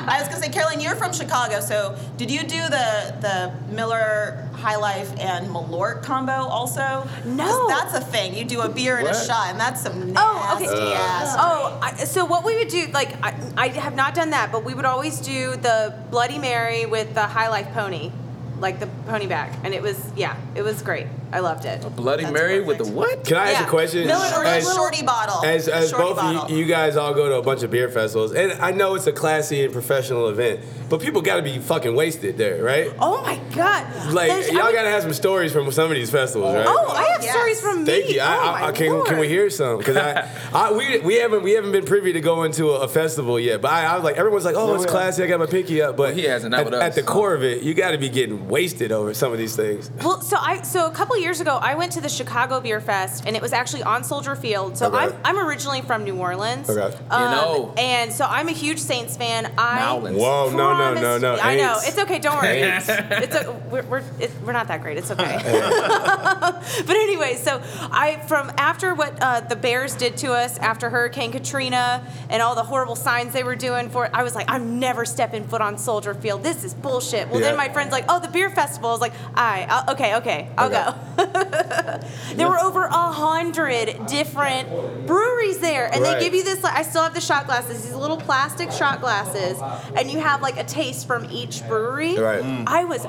[0.08, 4.48] I was gonna say, Caroline, you're from Chicago, so did you do the the Miller
[4.54, 7.08] High Life and Malort combo also?
[7.26, 7.68] No.
[7.68, 8.36] that's a thing.
[8.36, 10.94] You do a beer and a shot, and that's some Oh, nasty okay.
[10.94, 11.36] ass.
[11.38, 14.64] Oh, I, so what we would do, like, I, I have not done that, but
[14.64, 18.12] we would always do the Bloody Mary with the High Life pony,
[18.60, 21.08] like the pony back, and it was, yeah, it was great.
[21.32, 21.82] I loved it.
[21.96, 23.26] Bloody That's Mary with the what?
[23.26, 23.68] Can I ask Yeah.
[23.68, 24.08] a question?
[24.08, 25.44] Miller Shorty, As- shorty bottle.
[25.46, 26.42] As, as Shorty both bottle.
[26.44, 28.96] of you, you guys all go to a bunch of beer festivals, and I know
[28.96, 32.92] it's a classy and professional event, but people got to be fucking wasted there, right?
[33.00, 34.14] Oh my God!
[34.14, 36.56] Like There's- I y'all mean- got to have some stories from some of these festivals,
[36.56, 36.66] right?
[36.68, 37.34] Oh, I have Yes.
[37.34, 37.86] stories from me.
[37.86, 38.22] Thank you.
[38.22, 39.08] I, oh, I, I can, Lord.
[39.08, 39.78] can we hear some?
[39.80, 42.88] Because I, I, we, we haven't we haven't been privy to go into a, a
[42.88, 43.62] festival yet.
[43.62, 45.24] But I, I was like, everyone's like, oh, it's classy.
[45.24, 45.98] I got my pinky up.
[45.98, 47.98] But Well, he hasn't, not at, with at the core of it, you got to
[47.98, 49.90] be getting wasted over some of these things.
[50.04, 53.24] Well, so I so a couple years ago I went to the Chicago Beer Fest
[53.26, 54.78] and it was actually on Soldier Field.
[54.78, 54.98] So Okay.
[54.98, 56.70] I'm I'm originally from New Orleans.
[56.70, 56.96] Okay.
[57.10, 57.74] Um, You know.
[57.78, 59.52] And so I'm a huge Saints fan.
[59.58, 60.20] I Nowlands.
[60.20, 61.36] Whoa, no, no, no, promised- no.
[61.42, 62.20] I know it's okay.
[62.20, 62.62] Don't worry.
[62.62, 63.22] Aints.
[63.24, 64.98] it's a, we're we're, it, we're not that great.
[64.98, 65.38] It's okay.
[66.86, 67.62] but anyway, so
[67.92, 72.56] I from after what uh, the Bears did to us after Hurricane Katrina and all
[72.56, 75.62] the horrible signs they were doing for it, I was like, I'm never stepping foot
[75.62, 76.44] on Soldier Field.
[76.44, 77.28] This is bullshit.
[77.30, 77.48] Well, Yeah.
[77.50, 78.90] then my friend's like, oh, the beer festival.
[78.90, 80.84] I was like, I right, okay, okay, I'll Okay.
[80.92, 80.96] go.
[82.36, 86.18] there were over a hundred different breweries there, and Right.
[86.20, 86.64] they give you this.
[86.64, 89.60] Like, I still have the shot glasses, these little plastic shot glasses,
[89.96, 92.18] and you have like a taste from each brewery.
[92.18, 92.44] Right.
[92.44, 92.66] Mm.
[92.68, 93.06] I was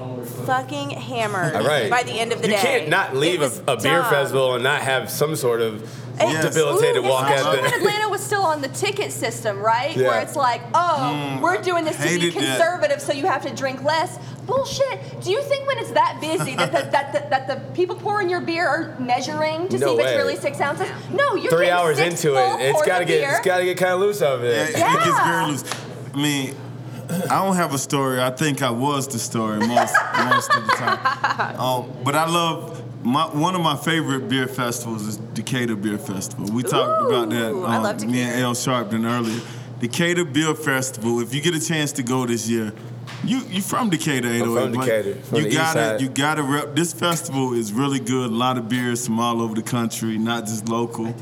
[0.46, 1.90] fucking hammered right.
[1.90, 2.60] by the end of the you day.
[2.60, 4.10] You can't not leave a, a beer dumb.
[4.10, 5.88] festival and not have some sort of
[6.18, 6.54] Yes.
[6.54, 7.66] debilitated Ooh, walk out there.
[7.66, 9.94] Atlanta was still on the ticket system, right?
[9.94, 10.08] Yeah.
[10.08, 12.38] Where it's like, oh, we're doing this to be hated that.
[12.58, 14.18] conservative, so you have to drink less.
[14.46, 15.20] Bullshit.
[15.22, 18.28] Do you think when it's that busy that the, that the, that the people pouring
[18.30, 20.04] your beer are measuring to No see if way.
[20.04, 20.88] it's really six ounces?
[21.12, 23.30] No, you're Three hours six into full it, it's pours got to get beer.
[23.36, 24.64] it's got to get kind of loose over there.
[24.64, 25.40] It, it gets Yeah.
[25.40, 25.64] very loose.
[26.14, 26.54] I mean,
[27.30, 28.20] I don't have a story.
[28.22, 29.94] I think I was the story most
[30.30, 31.56] most of the time.
[31.60, 36.46] Um, but I love my one of my favorite beer festivals is Decatur Beer Festival.
[36.52, 37.50] We talked about that.
[37.52, 38.38] Ooh, I love me and Decatur.
[38.38, 39.40] Ale Sharpton earlier.
[39.80, 41.20] Decatur Beer Festival.
[41.20, 42.72] If you get a chance to go this year,
[43.24, 44.42] you you from Decatur, 808.
[44.62, 46.00] from but Decatur, from you the east gotta side.
[46.00, 46.74] you gotta rep.
[46.76, 48.30] This festival is really good.
[48.30, 51.14] A lot of beers from all over the country, not just local.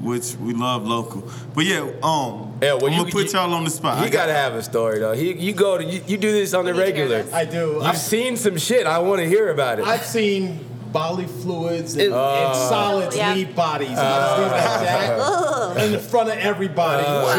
[0.00, 3.52] Which we love local, but yeah, um, Yeah, well, I'm you- gonna put you- y'all
[3.54, 3.98] on the spot.
[3.98, 5.12] He I got to have a story though.
[5.12, 7.22] He, you go to you, you do this on the need to hear regular.
[7.22, 7.32] this.
[7.32, 7.72] I do.
[7.74, 8.86] You've I've, seen some shit.
[8.86, 9.86] I want to hear about it.
[9.86, 10.60] I've seen
[10.92, 12.68] bodily fluids and, It- and oh.
[12.68, 13.34] solids Yeah.
[13.34, 13.90] leave bodies.
[13.90, 17.04] and things like that in the front of everybody.
[17.06, 17.34] Oh.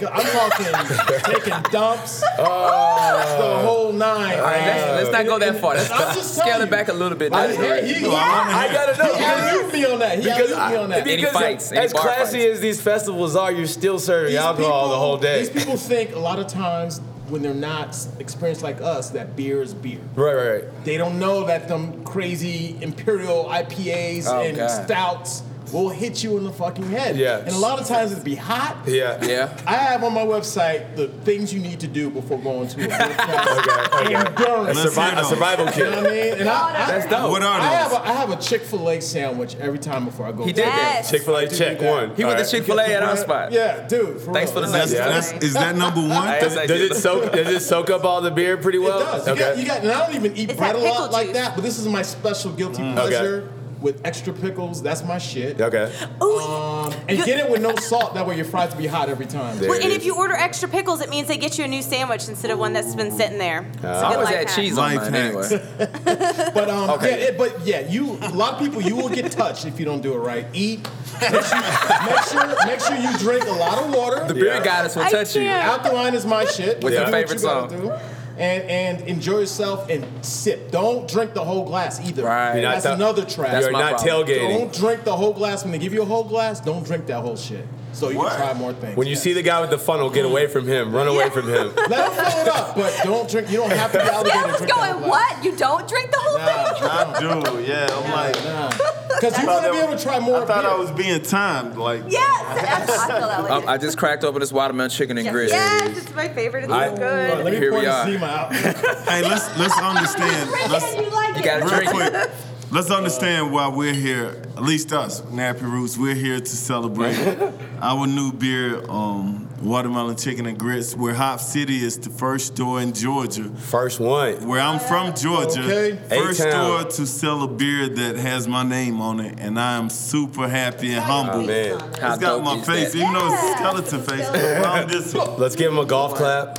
[0.00, 3.36] Just- I'm talking taking dumps, oh.
[3.38, 4.38] the whole nine.
[4.38, 5.74] All right, let's, let's not go that far.
[5.74, 7.32] Let's, I'm just scale telling it back a little bit.
[7.32, 7.84] I, That's yeah, right.
[7.84, 10.18] he, Well, I I gotta know he because me on that.
[10.18, 11.06] He because, me on that.
[11.06, 12.54] Any because fights, as classy fights.
[12.54, 15.40] as these festivals are, you're still serving These alcohol the whole day.
[15.40, 19.62] These people think a lot of times when they're not experienced like us that beer
[19.62, 20.00] is beer.
[20.14, 20.84] Right, right, right.
[20.84, 24.84] They don't know that them crazy imperial IPAs Oh, and God.
[24.84, 25.42] stouts
[25.72, 27.16] will hit you in the fucking head.
[27.16, 27.38] Yeah.
[27.38, 28.76] And a lot of times it'd be hot.
[28.86, 29.24] Yeah.
[29.24, 29.56] Yeah.
[29.66, 32.88] I have on my website the things you need to do before going to a
[32.88, 32.96] beer.
[32.96, 34.14] Okay, okay.
[34.14, 34.78] Endurance.
[34.78, 35.28] A, Let's survi- a those.
[35.28, 36.02] survival You know kit.
[36.02, 36.34] what I mean?
[36.40, 37.30] And I, I, That's dope.
[37.30, 37.98] What are I have those?
[38.00, 40.44] a, I have a Chick Fil A sandwich every time before I go.
[40.44, 41.06] He to did that.
[41.08, 41.90] Chick Fil A check that.
[41.90, 42.16] one.
[42.16, 42.50] He went All to.
[42.50, 43.52] Chick Fil A at our spot.
[43.52, 44.20] Yeah, dude.
[44.20, 44.62] For Thanks real.
[44.62, 45.08] for the That's, Yeah.
[45.08, 46.40] that's, is that number one?
[46.40, 47.32] Does, does it soak?
[47.32, 49.00] Does it soak up all the beer pretty well?
[49.00, 49.24] It well?
[49.24, 49.28] does.
[49.28, 51.26] You, got, you got, and I don't even eat It's bread a lot pickle like
[51.28, 51.36] juice.
[51.36, 52.92] that, but this is my special guilty mm.
[52.98, 53.08] Okay.
[53.08, 54.82] pleasure with extra pickles.
[54.82, 55.60] That's my shit.
[55.60, 55.92] okay.
[56.20, 58.14] Oh, Um, and get it with no salt.
[58.14, 59.58] That way your fries will be hot every time.
[59.58, 59.96] There well, and is.
[59.96, 62.58] if you order extra pickles, it means they get you a new sandwich instead of
[62.58, 63.66] one that's been sitting there.
[63.74, 64.56] It's a I good always had hack.
[64.56, 65.48] cheese on mine anyway.
[66.54, 67.10] But um, Okay.
[67.20, 69.84] yeah, it, but yeah, you a lot of people you will get touched if you
[69.84, 70.46] don't do it right.
[70.52, 70.88] Eat.
[71.20, 71.60] Make sure,
[72.06, 74.24] make sure, make sure you drink a lot of water.
[74.26, 74.64] The beer Yeah.
[74.64, 75.42] goddess will I touch you.
[75.42, 75.68] can't.
[75.84, 76.82] Alkaline is my shit.
[76.82, 77.70] With You your do what favorite you gotta
[78.00, 78.00] song?
[78.40, 78.44] Do.
[78.44, 80.70] And and enjoy yourself and sip.
[80.70, 82.24] Don't drink the whole glass either.
[82.24, 82.60] Right.
[82.60, 83.52] That's You're another trap.
[83.52, 84.26] That's You're not problem.
[84.26, 84.58] tailgating.
[84.58, 85.62] Don't drink the whole glass.
[85.62, 87.66] When they give you a whole glass, don't drink that whole shit.
[87.92, 88.32] so you What?
[88.32, 88.96] can try more things.
[88.96, 89.22] When you Yes.
[89.22, 90.92] see the guy with the funnel, get away from him.
[90.94, 91.72] Run away from him.
[91.88, 93.50] let him fill it up, but don't drink.
[93.50, 95.44] You don't have to be obligated to Scales drink the whole going, what?
[95.44, 96.86] You don't drink the whole thing?
[96.86, 97.88] Nah, I do, yeah.
[97.90, 100.70] I'm like, because you want to be able to try more I thought beer.
[100.70, 101.76] I was being timed.
[101.76, 103.50] Like, Yes, I feel that way.
[103.50, 105.52] Um, I just cracked open this watermelon chicken and grits.
[105.52, 106.64] Yes, it's my favorite.
[106.64, 107.02] It's I- so good.
[107.34, 108.06] right, let me Here pour we the are.
[108.06, 108.52] Zima out.
[108.54, 110.50] hey, let's let's understand.
[110.70, 112.30] Let's you like You gotta drink quick.
[112.72, 114.28] Let's understand why we're here.
[114.56, 115.98] At least us, Nappy Roots.
[115.98, 117.16] We're here to celebrate
[117.82, 120.94] our new beer, um, watermelon chicken and grits.
[120.96, 123.44] Where Hop City is the first store in Georgia.
[123.44, 124.46] First one.
[124.46, 125.98] Where I'm from, Georgia, Okay.
[126.08, 126.64] first A-Town.
[126.80, 130.48] store to sell a beer that has my name on it, and I am super
[130.48, 131.40] happy and humble.
[131.40, 131.78] Oh, man.
[132.00, 132.98] How It's got my face, that?
[132.98, 134.28] even though it's a skeleton face.
[134.64, 136.58] I'm just, Let's give him a golf clap.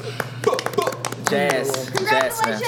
[1.30, 1.90] Jazz.
[2.10, 2.62] Jazz, man.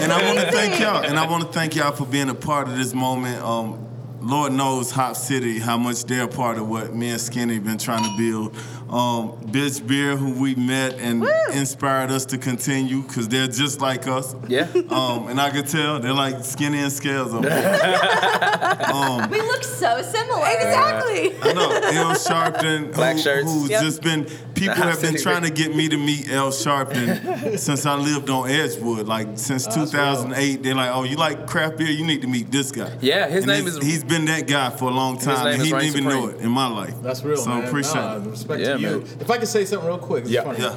[0.00, 2.34] and I want to thank y'all, and I want to thank y'all for being a
[2.34, 3.42] part of this moment.
[3.42, 3.86] Um,
[4.22, 7.78] Lord knows Hop City how much they're a part of what me and Skinny been
[7.78, 8.54] trying to build.
[8.90, 11.24] Um, Bitch Beer, who we met and
[11.54, 14.34] inspired us to continue, because they're just like us.
[14.48, 14.66] Yeah.
[14.90, 17.32] Um, and I could tell they're like Skinny and Scales.
[17.32, 17.78] over there.
[19.30, 20.46] We look so similar.
[20.46, 21.36] Exactly.
[21.42, 23.44] I know Ale Sharpton, Black who, shirts.
[23.52, 23.82] who's Yep.
[23.82, 24.24] just been
[24.54, 28.28] people Nah, have been trying to get me to meet Ale Sharpton since I lived
[28.30, 29.06] on Edgewood.
[29.06, 31.88] Like since Oh, that's 2008, they're like, "Oh, you like craft beer?
[31.88, 34.70] You need to meet this guy." Yeah, his And name is- He's been that guy
[34.70, 35.46] for a long time.
[35.46, 36.94] and he didn't Reign even know it in my life.
[37.02, 37.64] That's real, So man.
[37.68, 38.26] appreciate Nah, it.
[38.30, 38.98] Respect Yeah, to you.
[38.98, 39.18] man.
[39.20, 40.42] If I could say something real quick, it's Yeah.
[40.44, 40.60] funny.
[40.60, 40.76] Yeah.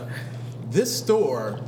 [0.69, 1.59] This store,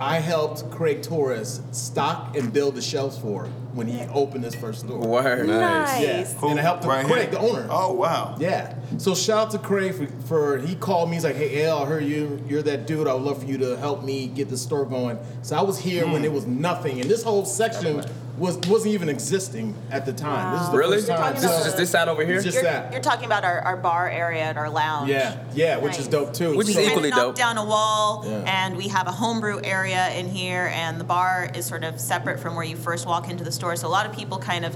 [0.00, 4.80] I helped Kraig Torres stock and build the shelves for when he opened his first
[4.80, 4.98] store.
[4.98, 5.46] Word.
[5.46, 6.00] Nice.
[6.00, 6.16] Yeah.
[6.16, 6.34] Nice.
[6.34, 6.48] Who?
[6.48, 7.30] And I helped him, Right Kraig, here?
[7.32, 7.66] the owner.
[7.70, 8.34] Oh wow.
[8.38, 8.74] Yeah.
[8.96, 11.16] So shout out to Kraig for, for he called me.
[11.16, 12.42] He's like, "Hey, Al, I heard you.
[12.48, 13.06] You're that dude.
[13.06, 15.78] I would love for you to help me get the store going." So I was
[15.78, 16.24] here when hmm.
[16.24, 18.02] it was nothing, and this whole section
[18.40, 20.54] was wasn't even existing at the time.
[20.54, 20.96] This is the Really?
[20.96, 21.34] first time.
[21.34, 22.36] This is just this side over here?
[22.36, 22.90] It's just You're, that.
[22.92, 25.10] you're talking about our, our bar area and our lounge.
[25.10, 26.56] yeah, yeah, which is dope too.
[26.56, 27.36] Which is So- We equally kind of dope.
[27.36, 28.38] down a wall, Yeah.
[28.46, 32.40] and we have a homebrew area in here, and the bar is sort of separate
[32.40, 33.76] from where you first walk into the store.
[33.76, 34.74] So a lot of people kind of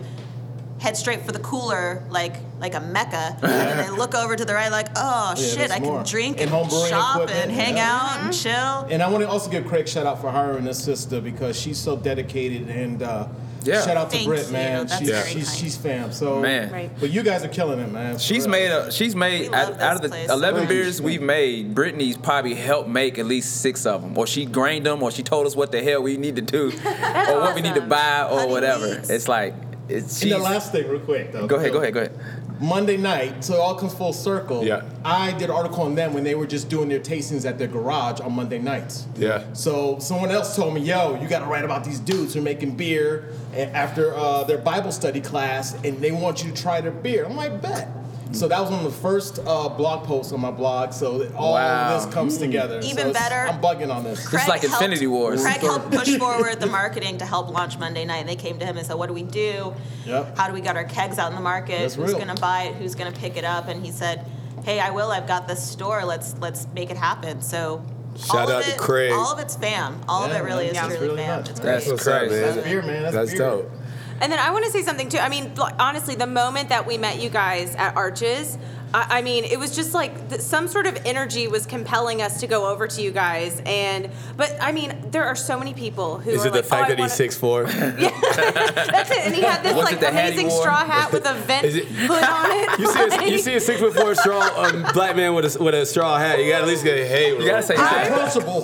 [0.80, 4.52] head straight for the cooler, like like a mecca, and they look over to the
[4.54, 6.04] right, like, oh shit, I can more.
[6.04, 7.98] drink And and, shop equipment, and hang yeah.
[8.18, 8.86] out and chill.
[8.90, 11.78] And I want to also give Kraig shout out for hiring his sister because she's
[11.78, 13.26] so dedicated and uh,
[13.66, 13.82] Yeah.
[13.84, 14.52] shout out to Thank Britt, you.
[14.52, 14.86] man.
[14.86, 15.58] That's she's, very she's, kind.
[15.58, 16.12] she's fam.
[16.12, 16.70] So Man.
[16.72, 16.90] Right.
[17.00, 18.18] but you guys are killing it, man.
[18.18, 18.90] She's made a.
[18.92, 20.30] She's made We love out, out of the place.
[20.30, 21.06] eleven Thank beers you.
[21.06, 21.74] we've made.
[21.74, 25.22] Brittany's probably helped make at least six of them, or she grained them, or she
[25.22, 28.28] told us what the hell we need to do, or what we need to buy,
[28.30, 28.86] or Honey whatever.
[28.88, 29.10] wheats.
[29.10, 29.54] It's like
[29.89, 30.22] it's.
[30.22, 31.47] And the last thing, real quick though.
[31.47, 31.72] go ahead.
[31.72, 31.95] Go ahead.
[31.95, 32.18] Go ahead.
[32.61, 34.64] Monday night, so it all comes full circle.
[34.64, 34.82] Yeah.
[35.05, 37.66] I did an article on them when they were just doing their tastings at their
[37.66, 39.07] garage on Monday nights.
[39.16, 39.53] Yeah.
[39.55, 42.45] So someone else told me, "Yo, you got to write about these dudes who are
[42.45, 46.93] making beer after uh, their Bible study class, and they want you to try their
[46.93, 47.89] beer." I'm like, "Bet."
[48.32, 50.92] So that was one of the first uh, blog posts on my blog.
[50.92, 51.94] So that all Wow.
[51.94, 52.80] of this comes together.
[52.82, 53.48] Even it's- better.
[53.48, 54.24] I'm bugging on this.
[54.30, 55.42] This is like helped- Infinity Wars.
[55.42, 58.26] Kraig helped push forward the marketing to help launch Monday night.
[58.26, 59.74] They came to him and said, "What do we do?
[60.06, 60.36] Yep.
[60.36, 61.78] How do we get our kegs out in the market?
[61.80, 62.74] That's Who's going to buy it?
[62.76, 64.24] Who's going to pick it up?" And he said,
[64.64, 65.10] "Hey, I will.
[65.12, 66.04] I've got this store.
[66.04, 67.82] Let's let's make it happen." So.
[68.16, 69.12] Shout all out of to Kraig.
[69.12, 70.00] All of it's fam.
[70.08, 71.28] All Yeah, of it really man, is that's truly really fam.
[71.40, 71.72] nuts, It's great.
[71.72, 72.24] That's what's Crazy.
[72.24, 72.54] up, man.
[72.54, 73.02] That's beer, man.
[73.02, 73.38] That's That's beer.
[73.40, 73.72] dope.
[74.20, 75.18] And then I want to say something too.
[75.18, 78.56] I mean, honestly, the moment that we met you guys at Arches,
[78.94, 82.38] I, I mean, it was just like th- some sort of energy was compelling us
[82.40, 83.60] to go over to you guys.
[83.66, 86.58] And but I mean, there are so many people who Is are Is it the
[86.60, 87.64] like, fact oh, I that he's six four?
[87.64, 89.18] That's it.
[89.26, 91.64] And he had this Was like it the hat amazing straw hat with a vent
[91.66, 92.64] Is it- hood on it.
[92.78, 95.56] You see, a, you Like- see a six foot four strong um, black man with
[95.56, 96.38] a with a straw hat.
[96.38, 97.30] You got to at least get a hey.
[97.36, 98.04] You gotta say, I-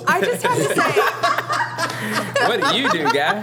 [0.07, 1.01] I just have to say
[2.47, 3.41] what do you do, guy?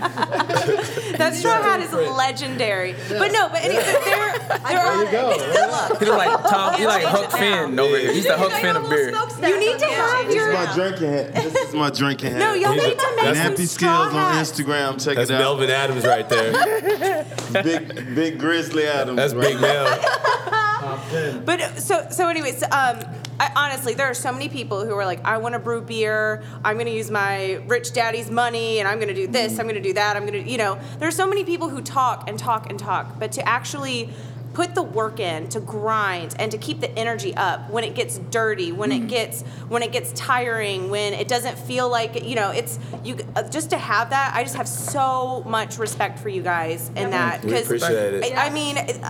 [1.19, 2.95] that straw hat is legendary.
[3.09, 5.05] But no, but anyway, there, there There are.
[5.05, 5.31] you go.
[5.31, 5.97] right?
[5.99, 6.75] He look like Tom.
[6.75, 8.13] He like Huck Finn over here.
[8.13, 9.11] He's the Huck Finn of beer.
[9.11, 11.35] You need to have This is my drinking hat.
[11.35, 12.39] This is my drinking hat.
[12.39, 14.53] No, y'all He's need to make some Nappy straw Skills on hats.
[14.53, 15.05] Instagram.
[15.05, 15.39] Check That's it out.
[15.41, 17.25] Melvin Adams right there.
[17.63, 19.17] Big, big Grizzly Adams.
[19.17, 19.99] That's right Big Mel.
[21.45, 23.01] But uh, so so anyways, um,
[23.41, 26.43] I, honestly, there are so many people who are like, I want to brew beer.
[26.65, 29.59] I'm going to use my rich daddy's money, and I'm going to do this.
[29.59, 30.17] I'm going to do that.
[30.17, 32.79] I'm going to, you know, there are so many people who talk and talk and
[32.79, 34.11] talk, but to actually
[34.59, 38.19] put the work in to grind and to keep the energy up when it gets
[38.19, 39.09] dirty when it mm.
[39.09, 43.49] gets when it gets tiring when it doesn't feel like you know it's you uh,
[43.51, 47.45] just to have that i just have so much respect for you guys in that
[47.45, 48.37] We appreciate it.
[48.37, 49.01] I, I mean, it-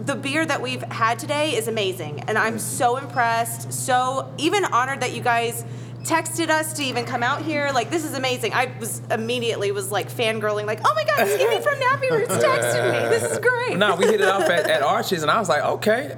[0.00, 2.60] the beer that we've had today is amazing, and I'm mm.
[2.60, 5.64] so impressed, so even honored that you guys
[6.06, 7.70] texted us to even come out here.
[7.72, 8.52] Like, this is amazing.
[8.54, 12.92] I was immediately was like fangirling, like, oh my god, Skinny from Nappy Roots texted
[12.92, 13.08] me.
[13.08, 13.76] This is great.
[13.76, 16.16] No, we hit it off at, at Arches, and I was like, okay.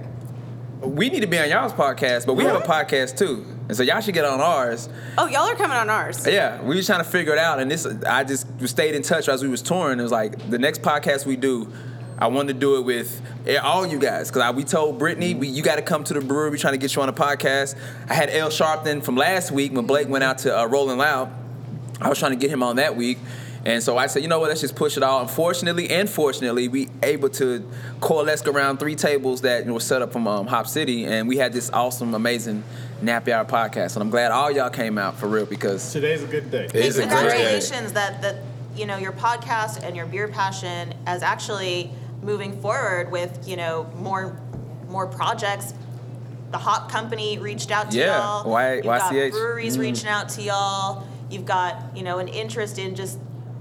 [0.80, 3.82] we need to be on y'all's podcast, but we have a podcast too, and so
[3.82, 4.88] y'all should get on ours.
[5.16, 6.26] Oh, y'all are coming on ours.
[6.26, 9.28] Yeah, we was trying to figure it out, and this I just stayed in touch
[9.28, 9.98] as we was touring.
[9.98, 11.72] It was like the next podcast we do,
[12.18, 13.22] I wanted to do it with
[13.62, 16.50] all you guys because we told Brittany we, you got to come to the brewery.
[16.50, 17.76] We trying to get you on a podcast.
[18.08, 21.32] I had Ale Sharpton from last week when Blake went out to uh, Rolling Loud.
[22.00, 23.18] I was trying to get him on that week.
[23.64, 25.20] And so I said, you know what, let's just push it all.
[25.20, 27.68] Unfortunately and fortunately, we able to
[28.00, 31.52] coalesce around three tables that were set up from um, Hop City, and we had
[31.52, 32.62] this awesome, amazing
[33.02, 33.94] Nappy Hour podcast.
[33.94, 36.66] And I'm glad all y'all came out for real because Today's a good day.
[36.66, 37.18] It is a great day.
[37.18, 38.36] Congratulations that that
[38.76, 41.90] you know your podcast and your beer passion has actually
[42.22, 44.40] moving forward with you know more
[44.88, 45.74] more projects.
[46.50, 48.50] The Hop Company reached out to Yeah, y'all.
[48.50, 49.30] Y- You've got YCH.
[49.32, 49.80] breweries Mm.
[49.80, 51.06] reaching out to y'all.
[51.30, 53.18] You've got you know an interest in just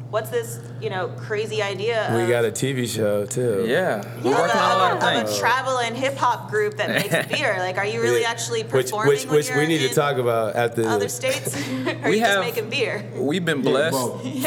[0.10, 2.12] what's this you know crazy idea.
[2.16, 3.66] We of, got a TV show too.
[3.68, 5.38] yeah, we're of working on a lot of of things.
[5.38, 7.56] a travel and hip hop group that makes beer.
[7.60, 8.30] Like, are you really Yeah.
[8.30, 9.10] actually which performing?
[9.10, 11.56] which when which you're we need to in talk about at the Other states?
[12.04, 13.04] are We you have- just making beer?
[13.16, 13.98] We've been blessed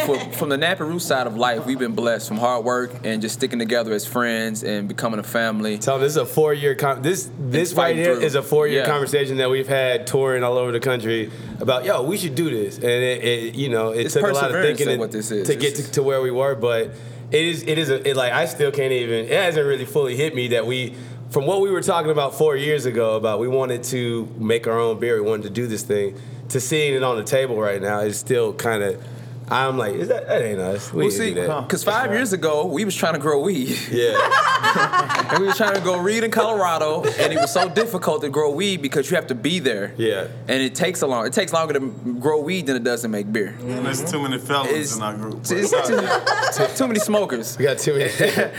[0.07, 1.67] for, from the Nappy Root side of life.
[1.67, 5.23] We've been blessed from hard work and just sticking together as friends and becoming a
[5.25, 5.79] family.
[5.79, 8.25] Tell them this is a four year con- this this right fighting here through.
[8.25, 8.87] is a four year Yeah.
[8.87, 12.77] conversation that we've had touring all over the country about yo we should do this
[12.77, 15.13] and it, it you know it It's took a lot of thinking of to- what
[15.13, 15.47] this is.
[15.49, 16.93] to get to, to where we were but
[17.31, 20.17] it is it is a, it like I still can't even it hasn't really fully
[20.17, 20.95] hit me that we
[21.31, 24.79] from what we were talking about four years ago about we wanted to make our
[24.79, 27.81] own beer we wanted to do this thing to seeing it on the table right
[27.81, 29.03] now is still kind of
[29.51, 31.63] I'm like is that that ain't us we Well, see, that.
[31.67, 35.75] because five years ago we was trying to grow weed, yeah and we was trying
[35.75, 39.17] to grow weed in Colorado, and it was so difficult to grow weed because you
[39.17, 39.93] have to be there.
[39.97, 40.29] Yeah.
[40.49, 41.27] and it takes a long.
[41.27, 41.81] It takes longer to
[42.21, 43.57] grow weed than it does to make beer.
[43.61, 45.41] And there's too many fellas It's, in our group.
[45.41, 47.59] it's too, too, too many smokers.
[47.59, 48.11] we got too many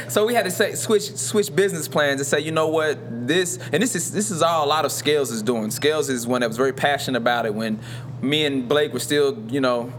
[0.09, 3.57] so we had to say switch switch business plans and say, you know what, this
[3.71, 5.71] and this is this is all a lot of Scales is doing.
[5.71, 7.79] Scales is one that was very passionate about it when
[8.21, 9.91] me and Blake were still, you know.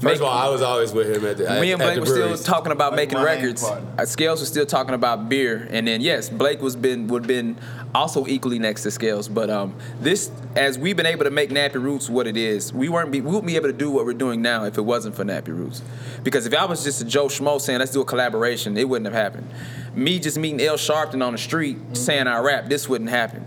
[0.00, 2.06] First of all, I was always with him at the me and Blake the were
[2.06, 3.64] still talking about Like making records.
[3.64, 7.56] Uh, Scales was still talking about beer, and then yes, Blake was been would been
[7.94, 9.28] also equally next to Scales.
[9.28, 12.88] But um, this, as we've been able to make Nappy Roots what it is, we
[12.88, 15.16] weren't be, we wouldn't be able to do what we're doing now if it wasn't
[15.16, 15.82] for Nappy Roots.
[16.22, 19.12] Because if I was just a Joe Schmo saying let's do a collaboration, it wouldn't
[19.12, 19.48] have happened.
[19.94, 23.44] Me just meeting Ale Sharpton on the street saying I rap, this wouldn't happen.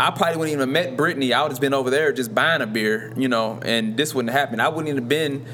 [0.00, 1.32] I probably wouldn't even have met Brittany.
[1.32, 4.32] I would have been over there just buying a beer, you know, and this wouldn't
[4.32, 4.58] happen.
[4.58, 5.46] I wouldn't even have been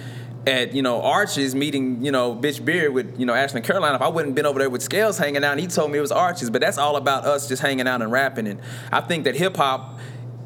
[0.48, 4.00] at you know Arches meeting you know bitch beer with you know Ashland Caroline if
[4.02, 6.10] I wouldn't been over there with Scales hanging out and he told me it was
[6.12, 9.34] Arches but that's all about us just hanging out and rapping and I think that
[9.36, 9.98] hip hop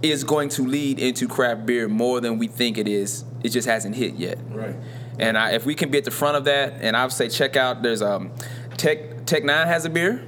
[0.02, 3.68] is going to lead into craft beer more than we think it is it just
[3.68, 4.74] hasn't hit yet Right.
[5.20, 7.28] and I, if we can be at the front of that and I would say
[7.28, 8.32] check out there's um
[8.76, 10.24] Tech Tech N9ne has a beer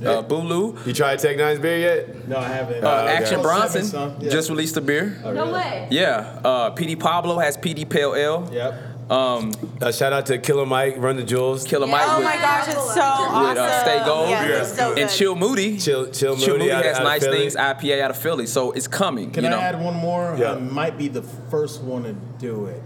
[0.00, 0.10] Yeah.
[0.10, 2.28] uh, Bulu You tried Tech N9ne's beer yet?
[2.28, 2.82] No, I haven't.
[2.84, 3.16] uh, okay.
[3.16, 4.20] Action Oh, Bronson.
[4.22, 4.30] Yeah.
[4.30, 5.88] just released a beer No way.
[5.90, 8.82] yeah uh, PD Pablo has PD Pale Ale Yep.
[9.10, 12.36] Um, Uh, shout out to Killer Mike, Run the Jewels, Killer Mike Oh with, my
[12.36, 13.48] gosh, it's so awesome.
[13.48, 15.78] with uh, Stay Gold Yes, it's so and Chill Moody.
[15.78, 17.56] Chill, Chill Moody, Chill Moody out, has out nice things.
[17.56, 19.30] IPA out of Philly, so it's coming.
[19.30, 20.36] Can you I know, add one more?
[20.38, 20.52] Yeah.
[20.52, 22.82] I might be the first one to do it.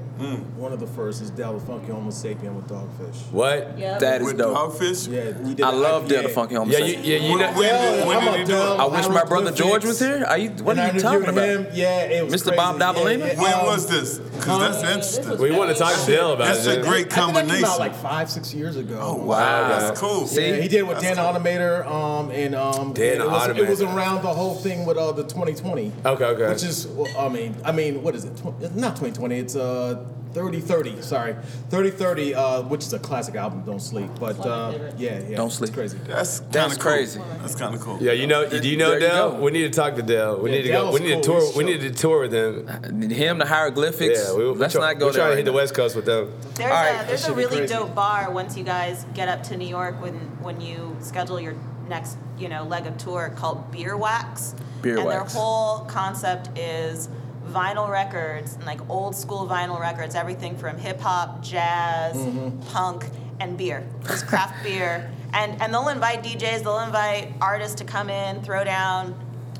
[0.56, 3.30] One of the first is Del Funky Homosapien with Dogfish.
[3.32, 3.76] What?
[3.78, 4.56] that is With dope.
[4.56, 5.08] Dogfish?
[5.10, 6.08] Yeah, he did I love IPA.
[6.08, 6.70] Del the Funky Home.
[6.70, 7.52] Yeah, you, yeah, you When, know.
[7.58, 8.80] when when I'm did he do it?
[8.80, 10.24] I wish I my brother George was here.
[10.28, 10.50] Are you?
[10.50, 11.70] What And are you talking interviewing about?
[11.72, 11.76] Him.
[11.76, 12.44] Yeah, it was Mr.
[12.44, 12.56] crazy.
[12.56, 13.18] Bob Dobalina?
[13.18, 14.18] Yeah, yeah, When um, was this?
[14.18, 15.38] Because that's interesting.
[15.38, 16.78] We want to talk to Dale about That's it.
[16.78, 17.64] a great I think that came combination.
[17.64, 18.98] out like five, six years ago.
[19.00, 19.68] Oh Wow.
[19.68, 20.26] That's cool.
[20.26, 20.48] See?
[20.48, 21.34] Yeah, he did it with That's Dan.
[21.34, 25.12] Automator, um, and um, Dan it was, it was around the whole thing with uh,
[25.12, 25.92] the 2020.
[26.04, 26.48] Okay, okay.
[26.48, 28.32] Which is, I mean, I mean, what is it?
[28.60, 29.38] It's not 2020.
[29.38, 30.04] It's uh,
[30.34, 31.02] 3030.
[31.02, 31.34] Sorry,
[31.70, 33.62] 3030, uh, which is a classic album.
[33.64, 35.72] Don't sleep, but uh, yeah, yeah, Don't it's Sleep.
[35.72, 35.98] crazy.
[36.06, 36.92] That's kind That's of cool.
[36.92, 37.20] crazy.
[37.40, 37.98] That's kind of cool.
[38.00, 38.48] Yeah, you know.
[38.48, 39.30] Do you know There you Dale?
[39.32, 39.40] go.
[39.40, 40.40] We need to talk to Del.
[40.40, 40.92] We Yeah, need to go.
[40.92, 41.40] We need to cool.
[41.40, 41.52] tour.
[41.56, 43.10] We need to tour with them.
[43.10, 44.18] Him, the hieroglyphics.
[44.28, 45.20] Yeah, we, we Let's try, not go We're there.
[45.20, 45.52] trying to right hit the.
[45.52, 46.32] West Coast with them.
[46.54, 49.56] There's All right, a there's a really dope bar once you guys get up to
[49.56, 51.54] New York when when you schedule your
[51.88, 54.54] next you know leg of tour called Beer Wax.
[54.80, 55.32] Beer and Wax.
[55.34, 57.08] their whole concept is
[57.48, 62.60] vinyl records and like old school vinyl records, everything from hip hop, jazz, Mm-hmm.
[62.72, 63.06] punk,
[63.40, 63.86] and beer.
[64.06, 65.10] Just craft beer.
[65.32, 69.14] And and they'll invite DJs, they'll invite artists to come in, throw down,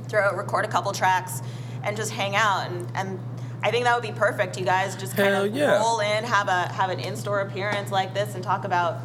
[0.09, 1.41] throw record a couple tracks,
[1.83, 2.71] and just hang out.
[2.71, 3.19] And and
[3.65, 4.59] I think that would be perfect.
[4.59, 5.79] You guys just kind Hell of yeah.
[5.79, 9.01] roll in, have a have an in-store appearance like this, and talk about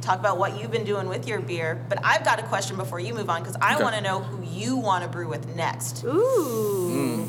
[0.00, 1.80] talk about what you've been doing with your beer.
[1.88, 3.84] But I've got a question before you move on because I Okay.
[3.84, 6.02] want to know who you want to brew with next.
[6.04, 7.24] Ooh.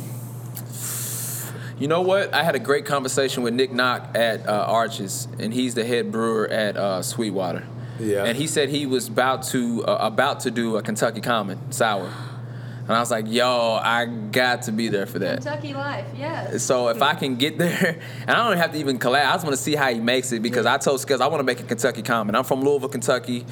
[1.83, 2.33] You know what?
[2.33, 6.13] I had a great conversation with Nick Nock at uh, Arches, and he's the head
[6.13, 7.67] brewer at uh, Sweetwater.
[7.99, 8.23] Yeah.
[8.23, 12.09] And he said he was about to uh, about to do a Kentucky Common sour.
[12.83, 15.41] And I was like, yo, I got to be there for that.
[15.41, 16.63] Kentucky life, yes.
[16.63, 19.43] So if I can get there, and I don't have to even collab, I just
[19.43, 21.59] want to see how he makes it because I told Skills I want to make
[21.59, 22.33] a Kentucky Common.
[22.33, 23.45] I'm from Louisville, Kentucky.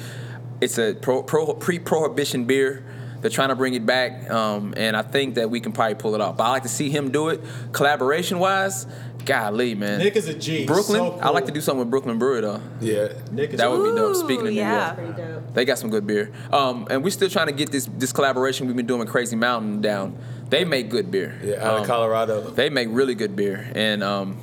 [0.58, 2.82] It's a pro, pro, pre-prohibition beer.
[3.22, 6.14] They're trying to bring it back, um, and I think that we can probably pull
[6.14, 6.36] it off.
[6.36, 7.40] But I like to see him do it,
[7.72, 8.86] collaboration-wise.
[9.24, 10.00] Golly, man.
[10.00, 10.66] Nick is a G.
[10.66, 10.98] Brooklyn.
[10.98, 12.60] So I like to do something with Brooklyn Brewery though.
[12.80, 13.12] Yeah.
[13.30, 14.16] Nick is That would be dope.
[14.16, 15.00] Speaking of New yeah.
[15.00, 16.32] York, they got some good beer.
[16.52, 19.36] Um, and we're still trying to get this this collaboration we've been doing with Crazy
[19.36, 20.18] Mountain down.
[20.48, 21.38] They make good beer.
[21.44, 22.40] Yeah, out Um, of Colorado.
[22.50, 24.38] They make really good beer, and um,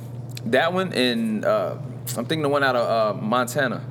[0.46, 1.76] that one and uh,
[2.16, 3.84] I'm thinking the one out of uh, Montana,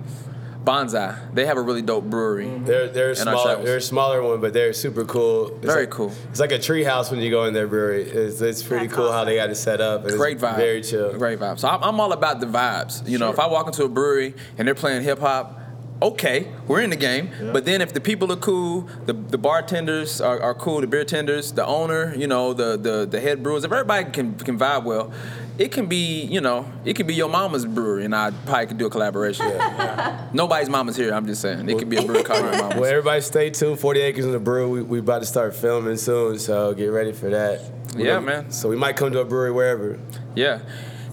[0.64, 1.34] Bonsai.
[1.34, 2.46] They have a really dope brewery.
[2.46, 2.66] Mm-hmm.
[2.66, 3.64] They're they're And smaller.
[3.64, 5.48] They're a smaller one, but they're super cool.
[5.58, 6.12] It's Very like- cool.
[6.30, 8.04] It's like a tree house when you go in their brewery.
[8.04, 10.06] It's, it's pretty That's cool how they got it set up.
[10.06, 10.58] and Great vibe.
[10.58, 11.14] Very chill.
[11.18, 11.60] Great vibe.
[11.60, 13.08] So I'm, I'm all about the vibes.
[13.08, 15.56] You know, if I walk into a brewery and they're playing hip hop.
[16.02, 20.22] Okay, we're in the game, but then if the people are cool, the, the bartenders
[20.22, 23.66] are, are cool, the beer tenders, the owner, you know, the, the the head brewers,
[23.66, 25.12] if everybody can can vibe well,
[25.60, 28.78] it can be, you know, it can be your mama's brewery, and I probably could
[28.78, 29.46] do a collaboration.
[29.48, 30.28] Yeah.
[30.34, 31.14] Nobody's mama's here.
[31.14, 32.76] I'm just saying, it could be a brewery called mama's.
[32.78, 33.80] Well, everybody stay tuned.
[33.80, 34.70] 40 Acres in the Brew.
[34.70, 37.62] We, we about to start filming soon, so get ready for that.
[37.96, 38.52] We're Yeah, man.
[38.52, 40.00] So we might come to a brewery wherever.
[40.36, 40.60] Yeah.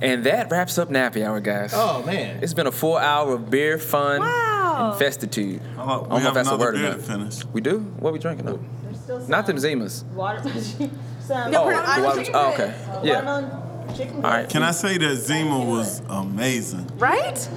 [0.01, 1.73] And that wraps up Nappy Hour, guys.
[1.75, 2.41] Oh man.
[2.43, 4.93] It's been a full hour of beer, fun, Wow.
[4.93, 5.61] and festitude.
[5.75, 6.97] How about I don't know if that's a word or beer not.
[6.99, 7.45] to finish?
[7.47, 7.79] We do?
[7.99, 8.61] What are we drinking though?
[8.83, 10.05] There's still some Not them Zimas.
[10.13, 10.43] Water,
[11.21, 12.75] some No, Oh, we're the not water- chicken oh, bread.
[12.75, 13.07] okay.
[13.09, 13.15] Yeah.
[13.15, 13.63] watermelon chicken.
[14.17, 14.49] All right.
[14.49, 16.91] Can I say that Zima was amazing?
[16.99, 17.49] Right?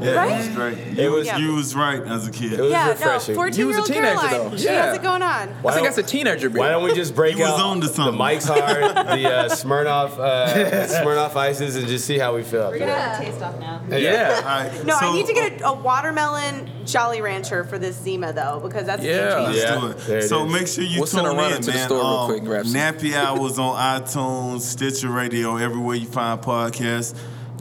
[0.00, 0.32] Yeah, Right?
[0.32, 0.78] it was great.
[0.78, 2.52] It You, was- you was right as a kid.
[2.54, 3.34] It was yeah, refreshing.
[3.34, 3.40] no.
[3.40, 4.50] 14 You was year a old teenager, Caroline.
[4.50, 4.56] though.
[4.56, 4.82] She Yeah.
[4.86, 5.48] has it going on.
[5.64, 6.58] I think that's a teenager beer.
[6.60, 8.16] Why don't we just break He was out on to the something.
[8.18, 8.94] Mike's Hard, the
[9.32, 10.46] uh, Smirnoff, uh,
[10.86, 12.70] Smirnoff ices, and just see how we feel?
[12.70, 13.14] We're gonna Yeah.
[13.16, 13.80] have a taste off now.
[13.88, 14.34] yeah.
[14.36, 17.96] All right, No, so- I need to get a, a watermelon Jolly Rancher for this
[17.96, 19.12] Zima though, because that's Yeah.
[19.12, 19.58] a game Let's.
[19.58, 20.08] Yeah, do it.
[20.24, 20.52] it So is.
[20.52, 21.86] make sure you We'll tune send a run in, into the man.
[21.88, 22.74] store real Um, quick and grab some.
[22.80, 27.14] Nappy Hours on iTunes, Stitcher Radio, everywhere you find podcasts.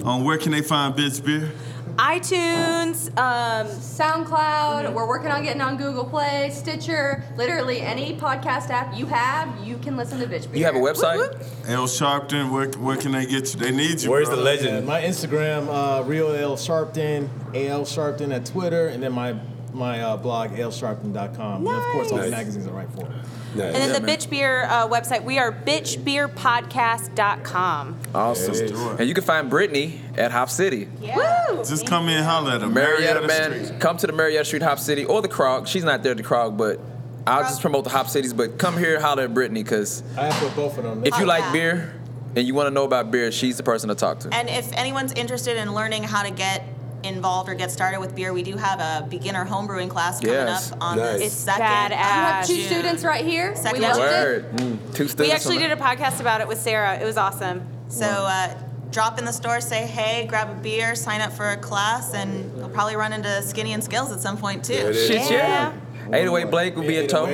[0.03, 1.51] Um, where can they find Bitch Beer?
[1.97, 4.93] iTunes, um, SoundCloud.
[4.93, 9.77] We're working on getting on Google Play, Stitcher, literally any podcast app you have, you
[9.77, 10.59] can listen to Bitch Beer.
[10.59, 11.17] You have a website?
[11.17, 11.41] whoop.
[11.67, 13.59] Ale Sharpton, where, where can they get you?
[13.59, 14.09] They need you.
[14.11, 14.35] Where's bro.
[14.37, 14.87] the Yeah, legend?
[14.87, 19.35] my Instagram, uh, Real Ale Sharpton, Ale Sharpton at Twitter, and then my
[19.76, 21.67] my uh, blog, alesharpton.com.
[21.67, 22.32] And of course, all the Nice.
[22.32, 23.03] magazines I write for.
[23.03, 23.13] Nice.
[23.55, 24.07] And then Yeah, the.
[24.07, 27.97] Bitch Beer uh, website, we are bitchbeerpodcast.com.
[28.13, 28.53] Awesome.
[28.53, 28.82] There it is.
[28.99, 30.88] And you can find Brittany at Hop City.
[31.01, 31.63] Woo!
[31.63, 32.67] Just come in, holler at her.
[32.67, 33.65] Marietta, Marietta man.
[33.65, 33.80] Street.
[33.80, 35.67] Come to the Marietta Street Hop City or the Krog.
[35.67, 36.80] She's not there at the Krog, but
[37.28, 38.34] I'll just promote the Hop Cities.
[38.34, 41.05] But come here, holler at Brittany, because I have put both of them.
[41.05, 41.51] if you Oh, like yeah.
[41.51, 41.93] beer
[42.36, 44.34] and you want to know about beer, she's the person to talk to.
[44.34, 46.63] And if anyone's interested in learning how to get
[47.08, 50.72] involved or get started with beer, we do have a beginner homebrewing class coming Yes.
[50.72, 51.18] up on Nice.
[51.20, 51.62] the It's second.
[51.66, 51.89] badass.
[51.91, 52.66] You have two June.
[52.68, 53.56] students right here.
[53.56, 54.03] Second we loved it.
[54.03, 54.51] Word.
[54.58, 55.16] Mm, two students.
[55.20, 56.97] We actually on did a podcast about it with Sarah.
[56.99, 57.62] It was awesome.
[57.89, 58.53] So uh,
[58.91, 62.51] drop in the store, say hey, grab a beer, sign up for a class, and
[62.58, 64.74] you'll probably run into Skinny and Skills at some point too.
[64.74, 65.08] There it is.
[65.08, 65.74] Shit, yeah.
[66.12, 67.26] 808 Blake will be in tow.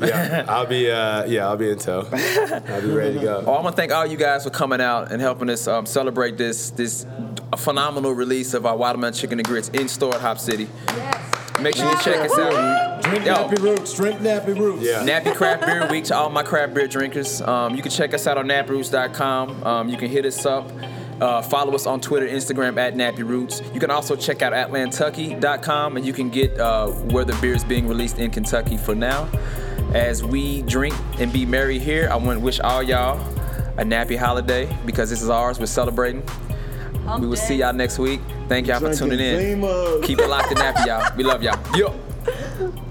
[0.00, 0.88] Yeah, I'll be.
[0.88, 2.06] Uh, yeah, I'll be in tow.
[2.12, 3.44] I'll be ready to go.
[3.46, 5.86] Oh, I want to thank all you guys for coming out and helping us um,
[5.86, 7.04] celebrate this this
[7.56, 10.68] phenomenal release of our watermelon chicken and grits in store at Hop City.
[10.88, 11.60] Yes.
[11.60, 13.02] Make sure you check us out.
[13.02, 13.34] Drink Yo.
[13.34, 13.94] Nappy Roots.
[13.94, 14.82] Drink Nappy Roots.
[14.82, 15.04] Yeah.
[15.04, 17.40] Nappy Craft Beer Week to all my craft beer drinkers.
[17.40, 19.64] Um, you can check us out on nappyroots.com.
[19.64, 20.70] Um, you can hit us up.
[21.20, 23.60] Uh, follow us on Twitter, Instagram at Nappy Roots.
[23.74, 27.64] You can also check out atlantucky.com and you can get uh, where the beer is
[27.64, 29.28] being released in Kentucky for now.
[29.94, 33.18] As we drink and be merry here, I want to wish all y'all
[33.78, 35.58] a nappy holiday because this is ours.
[35.58, 36.22] We're celebrating.
[37.08, 37.40] Hump We will day.
[37.42, 38.20] see y'all next week.
[38.48, 39.60] Thank y'all for tuning in.
[39.60, 41.16] Drinking Keep it locked in nappy, y'all.
[41.16, 41.58] We love y'all.
[41.76, 42.87] Yo.